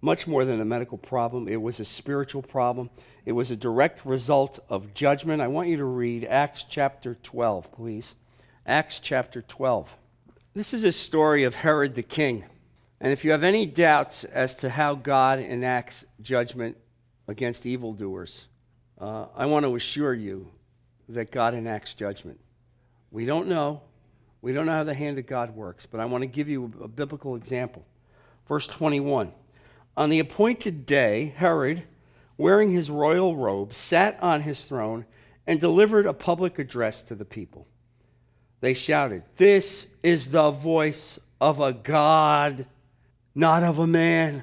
[0.00, 1.48] much more than a medical problem.
[1.48, 2.88] It was a spiritual problem.
[3.26, 5.42] It was a direct result of judgment.
[5.42, 8.14] I want you to read Acts chapter 12, please.
[8.66, 9.96] Acts chapter 12.
[10.52, 12.44] This is a story of Herod the king.
[13.00, 16.76] And if you have any doubts as to how God enacts judgment
[17.26, 18.48] against evildoers,
[19.00, 20.50] uh, I want to assure you
[21.08, 22.38] that God enacts judgment.
[23.10, 23.80] We don't know.
[24.42, 26.70] We don't know how the hand of God works, but I want to give you
[26.82, 27.86] a biblical example.
[28.46, 29.32] Verse 21
[29.96, 31.84] On the appointed day, Herod,
[32.36, 35.06] wearing his royal robe, sat on his throne
[35.46, 37.66] and delivered a public address to the people.
[38.60, 42.66] They shouted, This is the voice of a God,
[43.34, 44.42] not of a man.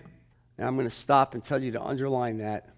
[0.57, 2.69] Now I'm going to stop and tell you to underline that.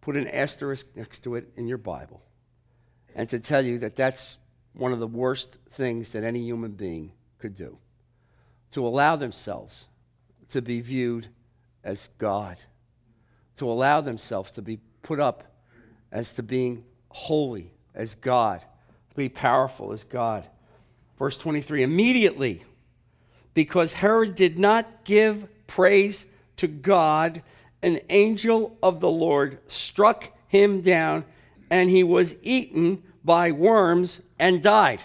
[0.00, 2.22] Put an asterisk next to it in your Bible.
[3.14, 4.38] And to tell you that that's
[4.72, 7.78] one of the worst things that any human being could do.
[8.72, 9.86] To allow themselves
[10.50, 11.28] to be viewed
[11.82, 12.56] as God.
[13.58, 15.44] To allow themselves to be put up
[16.10, 18.60] as to being holy as God.
[19.10, 20.48] To be powerful as God.
[21.18, 22.64] Verse 23 Immediately,
[23.54, 27.42] because Herod did not give praise to God,
[27.82, 31.24] an angel of the Lord struck him down,
[31.70, 35.02] and he was eaten by worms and died.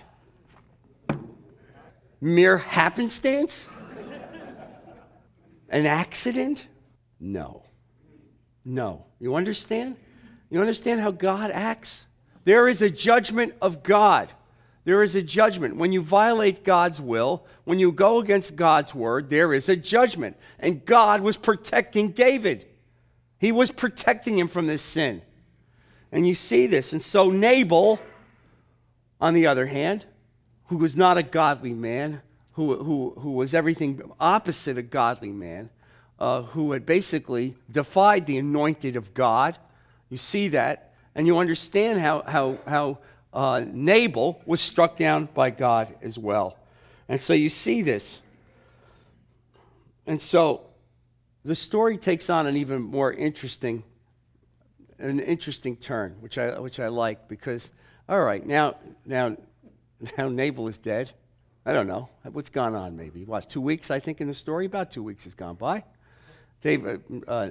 [2.22, 3.70] Mere happenstance?
[5.70, 6.68] An accident?
[7.20, 7.64] No.
[8.66, 9.06] No.
[9.20, 9.96] You understand?
[10.50, 12.06] You understand how God acts?
[12.44, 14.32] There is a judgment of God.
[14.90, 15.76] There is a judgment.
[15.76, 20.36] When you violate God's will, when you go against God's word, there is a judgment.
[20.58, 22.66] And God was protecting David.
[23.38, 25.22] He was protecting him from this sin.
[26.12, 26.92] And you see this.
[26.92, 28.00] And so Nabal,
[29.22, 30.08] on the other hand,
[30.70, 32.24] who was not a godly man,
[32.54, 35.70] who, who, who was everything opposite a godly man,
[36.18, 39.56] uh, who had basically defied the anointed of God.
[40.10, 42.98] You see that, and you understand how, how, how
[43.34, 46.58] uh, Nabal was struck down by God as well.
[47.08, 48.22] And so you see this.
[50.06, 50.62] And so
[51.46, 53.84] the story takes on an even more interesting,
[54.98, 57.72] an interesting turn, which I, which I like because,
[58.08, 58.76] all right, now,
[59.06, 59.38] now,
[60.18, 61.12] now Nabal is dead.
[61.66, 62.10] I don't know.
[62.24, 63.26] What's gone on maybe?
[63.26, 64.66] What, two weeks, I think, in the story?
[64.66, 65.84] About two weeks has gone by.
[66.62, 67.50] David, uh,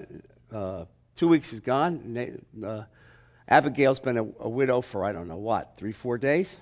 [0.52, 2.38] uh, two weeks is gone.
[2.64, 2.82] Uh,
[3.48, 6.54] Abigail's been a, a, widow for, I don't know what, three, four days?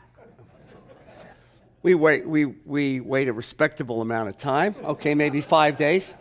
[1.83, 4.77] we, wait, we, we wait a respectable amount of time.
[4.85, 6.15] Okay, maybe five days.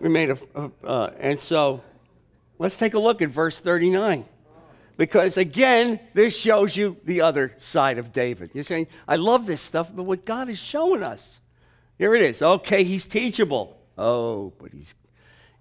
[0.00, 1.82] We made a, a uh, and so
[2.58, 4.26] let's take a look at verse 39.
[4.98, 8.50] Because again, this shows you the other side of David.
[8.52, 11.40] You're saying, I love this stuff, but what God is showing us.
[11.96, 12.42] Here it is.
[12.42, 13.78] Okay, he's teachable.
[13.96, 14.94] Oh, but he's,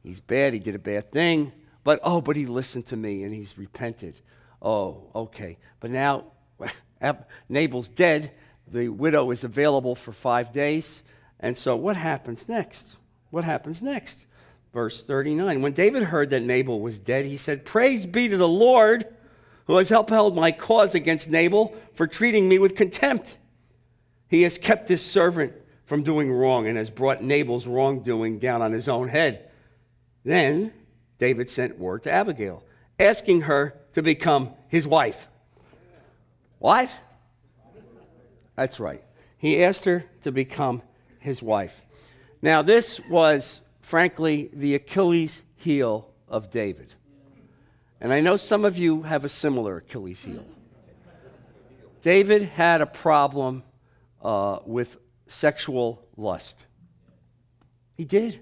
[0.04, 0.54] he's bad.
[0.54, 1.54] He did a bad thing.
[1.84, 4.16] But oh, but he listened to me and he's repented.
[4.62, 5.58] Oh, okay.
[5.80, 6.26] But now
[7.50, 8.32] Nabal's dead.
[8.68, 11.04] The widow is available for five days.
[11.40, 12.98] And so what happens next?
[13.32, 14.28] What happens next?
[14.74, 15.62] Verse 39.
[15.62, 19.06] When David heard that Nabal was dead, he said, Praise be to the Lord
[19.66, 23.38] who has upheld my cause against Nabal for treating me with contempt.
[24.28, 25.54] He has kept his servant
[25.86, 29.50] from doing wrong and has brought Nabal's wrongdoing down on his own head.
[30.24, 30.74] Then
[31.22, 32.64] David sent word to Abigail,
[33.00, 35.28] asking her to become his wife.
[36.58, 36.92] What?
[38.56, 39.04] That's right.
[39.38, 40.82] He asked her to become
[41.20, 41.84] his wife.
[42.42, 46.96] Now, this was, frankly, the Achilles heel of David.
[48.00, 50.44] And I know some of you have a similar Achilles heel.
[52.02, 53.62] David had a problem
[54.24, 54.98] uh, with
[55.28, 56.66] sexual lust.
[57.94, 58.40] He did.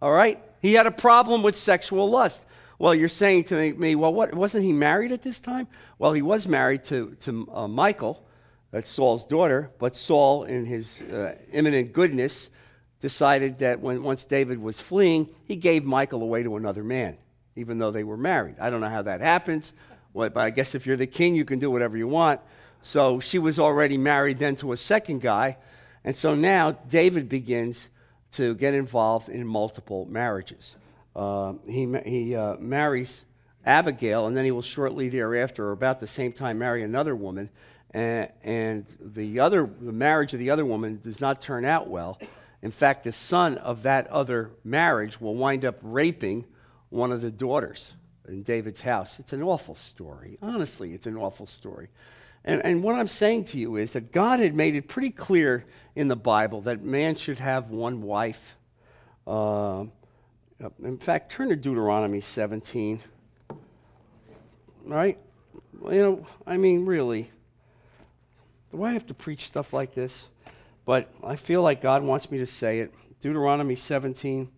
[0.00, 0.42] All right?
[0.60, 2.44] He had a problem with sexual lust.
[2.78, 5.66] Well, you're saying to me, well, what, wasn't he married at this time?
[5.98, 8.24] Well, he was married to, to uh, Michal,
[8.70, 12.50] that's Saul's daughter, but Saul, in his uh, imminent goodness,
[13.00, 17.18] decided that when, once David was fleeing, he gave Michael away to another man,
[17.56, 18.56] even though they were married.
[18.60, 19.72] I don't know how that happens,
[20.14, 22.40] but I guess if you're the king, you can do whatever you want.
[22.82, 25.58] So she was already married then to a second guy.
[26.04, 27.88] And so now David begins
[28.32, 30.76] to get involved in multiple marriages.
[31.14, 33.24] Uh, he he uh, marries
[33.64, 37.50] Abigail, and then he will shortly thereafter, or about the same time, marry another woman.
[37.90, 42.18] And, and the, other, the marriage of the other woman does not turn out well.
[42.62, 46.44] In fact, the son of that other marriage will wind up raping
[46.88, 47.94] one of the daughters
[48.28, 49.18] in David's house.
[49.18, 50.38] It's an awful story.
[50.40, 51.88] Honestly, it's an awful story.
[52.44, 55.66] And, and what I'm saying to you is that God had made it pretty clear
[55.94, 58.56] in the Bible that man should have one wife.
[59.26, 59.84] Uh,
[60.82, 63.00] in fact, turn to Deuteronomy 17.
[64.84, 65.18] Right?
[65.90, 67.30] You know, I mean, really,
[68.70, 70.26] do I have to preach stuff like this?
[70.84, 72.92] But I feel like God wants me to say it.
[73.20, 74.50] Deuteronomy 17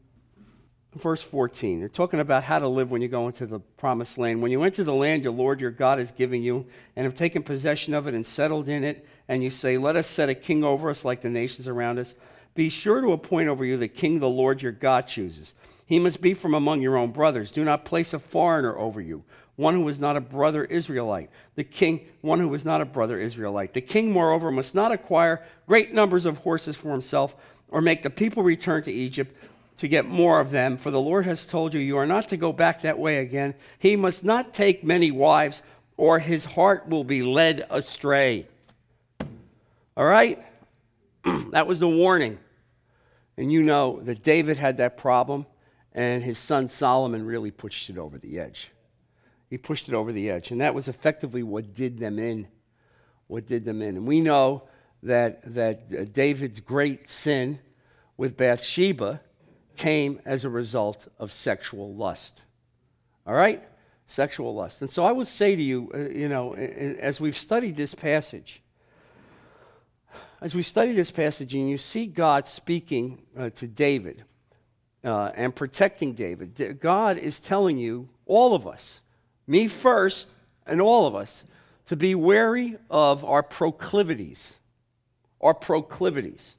[0.94, 1.80] verse 14.
[1.80, 4.42] They're talking about how to live when you go into the promised land.
[4.42, 6.66] When you enter the land your Lord your God is giving you
[6.96, 10.06] and have taken possession of it and settled in it, and you say, Let us
[10.06, 12.14] set a king over us like the nations around us,
[12.54, 15.54] be sure to appoint over you the king the Lord your God chooses.
[15.86, 17.50] He must be from among your own brothers.
[17.50, 19.24] Do not place a foreigner over you,
[19.56, 21.30] one who is not a brother Israelite.
[21.54, 23.72] The king, one who is not a brother Israelite.
[23.72, 27.34] The king, moreover, must not acquire great numbers of horses for himself
[27.68, 29.34] or make the people return to Egypt
[29.82, 32.36] to get more of them, for the Lord has told you, you are not to
[32.36, 33.52] go back that way again.
[33.80, 35.60] He must not take many wives,
[35.96, 38.46] or his heart will be led astray.
[39.96, 40.38] All right?
[41.50, 42.38] that was the warning.
[43.36, 45.46] And you know that David had that problem,
[45.92, 48.70] and his son Solomon really pushed it over the edge.
[49.50, 50.52] He pushed it over the edge.
[50.52, 52.46] And that was effectively what did them in.
[53.26, 53.96] What did them in.
[53.96, 54.62] And we know
[55.02, 57.58] that, that uh, David's great sin
[58.16, 59.22] with Bathsheba
[59.76, 62.42] came as a result of sexual lust.
[63.26, 63.62] All right?
[64.06, 64.82] Sexual lust.
[64.82, 68.62] And so I would say to you, uh, you know, as we've studied this passage,
[70.40, 74.24] as we study this passage and you see God speaking uh, to David
[75.04, 79.00] uh, and protecting David, God is telling you, all of us,
[79.46, 80.30] me first,
[80.66, 81.44] and all of us,
[81.86, 84.56] to be wary of our proclivities.
[85.40, 86.56] Our proclivities.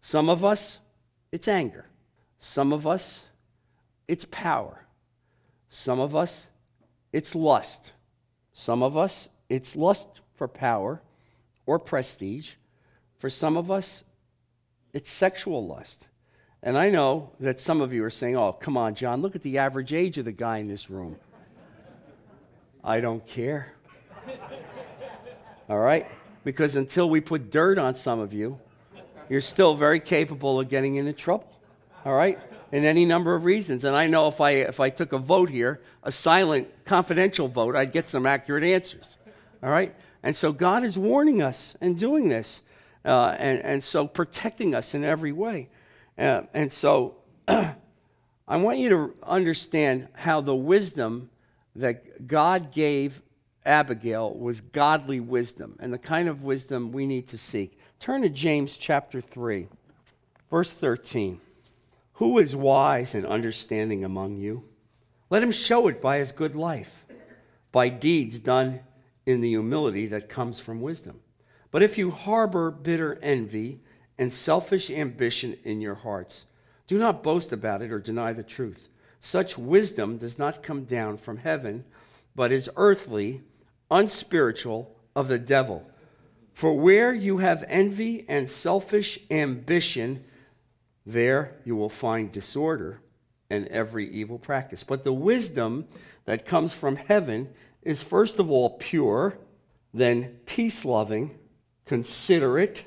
[0.00, 0.78] Some of us,
[1.30, 1.86] it's anger.
[2.40, 3.22] Some of us,
[4.08, 4.86] it's power.
[5.68, 6.48] Some of us,
[7.12, 7.92] it's lust.
[8.52, 11.02] Some of us, it's lust for power
[11.66, 12.54] or prestige.
[13.18, 14.04] For some of us,
[14.92, 16.08] it's sexual lust.
[16.62, 19.42] And I know that some of you are saying, oh, come on, John, look at
[19.42, 21.16] the average age of the guy in this room.
[22.82, 23.74] I don't care.
[25.68, 26.06] All right?
[26.42, 28.58] Because until we put dirt on some of you,
[29.28, 31.46] you're still very capable of getting into trouble.
[32.04, 32.38] All right?
[32.72, 33.84] In any number of reasons.
[33.84, 37.76] And I know if I, if I took a vote here, a silent, confidential vote,
[37.76, 39.18] I'd get some accurate answers.
[39.62, 39.94] All right?
[40.22, 42.62] And so God is warning us and doing this.
[43.04, 45.68] Uh, and, and so protecting us in every way.
[46.18, 47.16] Uh, and so
[47.48, 51.30] I want you to understand how the wisdom
[51.74, 53.22] that God gave
[53.64, 57.78] Abigail was godly wisdom and the kind of wisdom we need to seek.
[57.98, 59.68] Turn to James chapter 3,
[60.50, 61.40] verse 13.
[62.20, 64.64] Who is wise and understanding among you?
[65.30, 67.06] Let him show it by his good life,
[67.72, 68.80] by deeds done
[69.24, 71.20] in the humility that comes from wisdom.
[71.70, 73.80] But if you harbor bitter envy
[74.18, 76.44] and selfish ambition in your hearts,
[76.86, 78.90] do not boast about it or deny the truth.
[79.22, 81.86] Such wisdom does not come down from heaven,
[82.36, 83.40] but is earthly
[83.90, 85.90] unspiritual of the devil.
[86.52, 90.22] For where you have envy and selfish ambition,
[91.06, 93.00] there you will find disorder
[93.48, 94.84] and every evil practice.
[94.84, 95.86] But the wisdom
[96.24, 97.48] that comes from heaven
[97.82, 99.38] is first of all pure,
[99.92, 101.38] then peace loving,
[101.86, 102.84] considerate,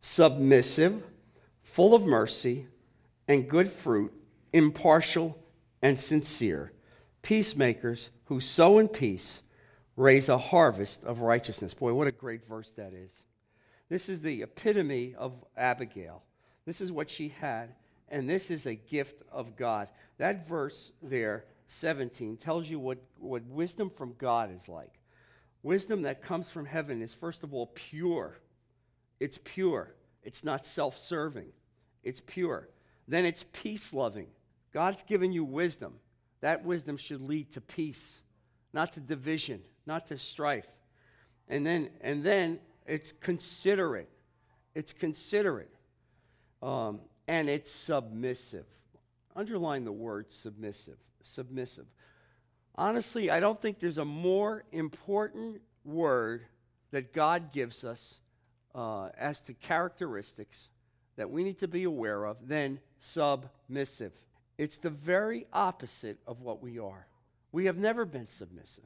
[0.00, 1.02] submissive,
[1.62, 2.66] full of mercy
[3.28, 4.12] and good fruit,
[4.52, 5.38] impartial
[5.82, 6.72] and sincere,
[7.22, 9.42] peacemakers who sow in peace
[9.96, 11.74] raise a harvest of righteousness.
[11.74, 13.24] Boy, what a great verse that is.
[13.88, 16.22] This is the epitome of Abigail.
[16.66, 17.74] This is what she had,
[18.08, 19.88] and this is a gift of God.
[20.18, 25.00] That verse there, 17, tells you what, what wisdom from God is like.
[25.62, 28.38] Wisdom that comes from heaven is, first of all, pure.
[29.20, 31.48] It's pure, it's not self serving,
[32.02, 32.68] it's pure.
[33.06, 34.28] Then it's peace loving.
[34.72, 35.94] God's given you wisdom.
[36.40, 38.20] That wisdom should lead to peace,
[38.72, 40.66] not to division not to strife.
[41.48, 44.08] And then, and then it's considerate.
[44.74, 45.73] It's considerate.
[46.64, 48.64] Um, and it's submissive.
[49.36, 50.96] Underline the word submissive.
[51.22, 51.86] Submissive.
[52.74, 56.46] Honestly, I don't think there's a more important word
[56.90, 58.18] that God gives us
[58.74, 60.70] uh, as to characteristics
[61.16, 64.12] that we need to be aware of than submissive.
[64.56, 67.06] It's the very opposite of what we are.
[67.52, 68.84] We have never been submissive.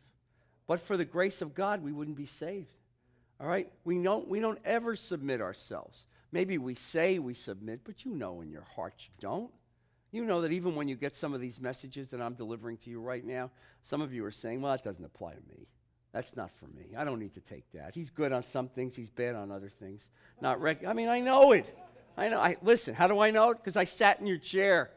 [0.67, 2.75] But for the grace of God, we wouldn't be saved.
[3.41, 3.71] All right?
[3.85, 6.07] We don't, we don't ever submit ourselves.
[6.31, 9.51] Maybe we say we submit, but you know in your heart you don't.
[10.11, 12.91] You know that even when you get some of these messages that I'm delivering to
[12.91, 13.51] you right now,
[13.83, 15.67] some of you are saying, well, that doesn't apply to me.
[16.13, 16.97] That's not for me.
[16.97, 17.95] I don't need to take that.
[17.95, 20.09] He's good on some things, he's bad on other things.
[20.41, 21.67] Not rec- I mean, I know it.
[22.17, 22.41] I know.
[22.41, 23.59] I, listen, how do I know it?
[23.59, 24.91] Because I sat in your chair.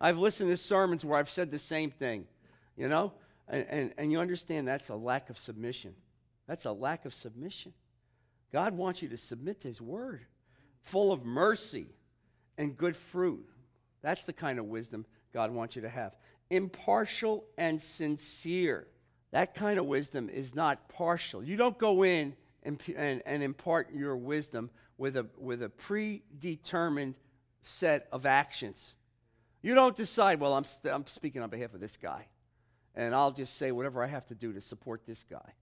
[0.00, 2.26] I've listened to sermons where I've said the same thing.
[2.76, 3.14] You know?
[3.48, 5.94] And, and, and you understand that's a lack of submission.
[6.46, 7.72] That's a lack of submission.
[8.52, 10.26] God wants you to submit to His word,
[10.82, 11.88] full of mercy
[12.56, 13.46] and good fruit.
[14.02, 16.16] That's the kind of wisdom God wants you to have.
[16.50, 18.86] Impartial and sincere.
[19.32, 21.42] That kind of wisdom is not partial.
[21.42, 27.16] You don't go in and, and, and impart your wisdom with a, with a predetermined
[27.62, 28.94] set of actions.
[29.62, 32.26] You don't decide, well, I'm, st- I'm speaking on behalf of this guy
[32.98, 35.54] and I'll just say whatever I have to do to support this guy.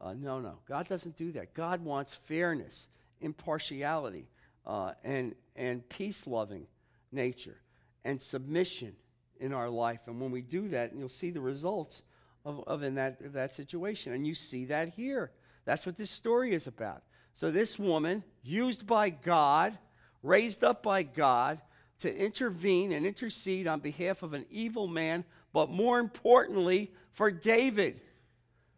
[0.00, 0.58] Uh, no, no.
[0.66, 1.54] God doesn't do that.
[1.54, 2.88] God wants fairness,
[3.20, 4.28] impartiality,
[4.66, 6.66] uh, and, and peace loving
[7.12, 7.60] nature
[8.04, 8.94] and submission
[9.38, 10.00] in our life.
[10.06, 12.02] And when we do that, and you'll see the results
[12.44, 14.12] of, of in that, of that situation.
[14.12, 15.32] And you see that here.
[15.64, 17.02] That's what this story is about.
[17.32, 19.78] So, this woman, used by God,
[20.22, 21.60] raised up by God
[22.00, 28.00] to intervene and intercede on behalf of an evil man but more importantly, for David.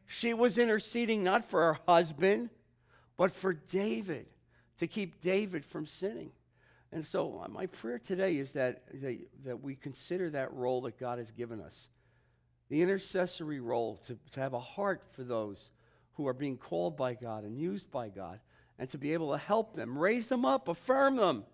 [0.07, 2.51] She was interceding not for her husband,
[3.17, 4.27] but for David,
[4.83, 6.33] to keep David from sinning.
[6.91, 10.99] And so, uh, my prayer today is that, that, that we consider that role that
[10.99, 11.89] God has given us
[12.69, 15.71] the intercessory role, to, to have a heart for those
[16.15, 18.41] who are being called by God and used by God,
[18.77, 21.45] and to be able to help them, raise them up, affirm them,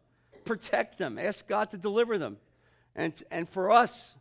[0.46, 2.38] protect them, ask God to deliver them.
[2.96, 4.14] And, and for us,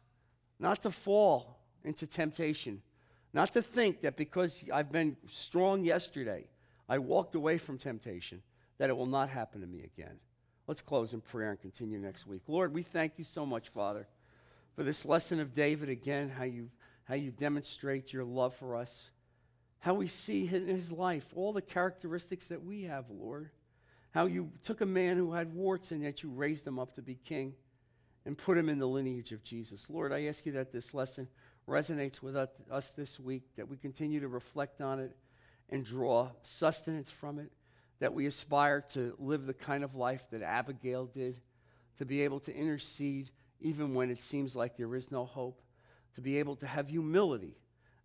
[0.59, 2.81] not to fall into temptation,
[3.31, 6.49] not to think that because I've been strong yesterday,
[6.89, 8.41] I walked away from temptation,
[8.77, 10.19] that it will not happen to me again.
[10.67, 12.43] Let's close in prayer and continue next week.
[12.47, 14.07] Lord, we thank you so much, Father,
[14.75, 16.69] for this lesson of David again, how you,
[17.05, 19.09] how you demonstrate your love for us,
[19.79, 23.49] how we see in his life all the characteristics that we have, Lord.
[24.11, 27.01] How you took a man who had warts and yet you raised him up to
[27.01, 27.53] be king
[28.25, 29.89] and put him in the lineage of Jesus.
[29.89, 31.27] Lord, I ask you that this lesson
[31.67, 35.15] resonates with us this week, that we continue to reflect on it
[35.69, 37.51] and draw sustenance from it,
[37.99, 41.39] that we aspire to live the kind of life that Abigail did,
[41.97, 45.61] to be able to intercede even when it seems like there is no hope,
[46.15, 47.55] to be able to have humility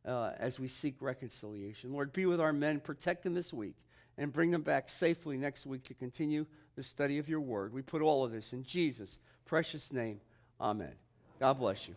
[0.06, 1.92] uh, as we seek reconciliation.
[1.92, 3.76] Lord, be with our men, protect them this week,
[4.16, 7.72] and bring them back safely next week to continue the study of your word.
[7.72, 10.20] We put all of this in Jesus' precious name.
[10.60, 10.94] Amen.
[11.38, 11.94] God bless you.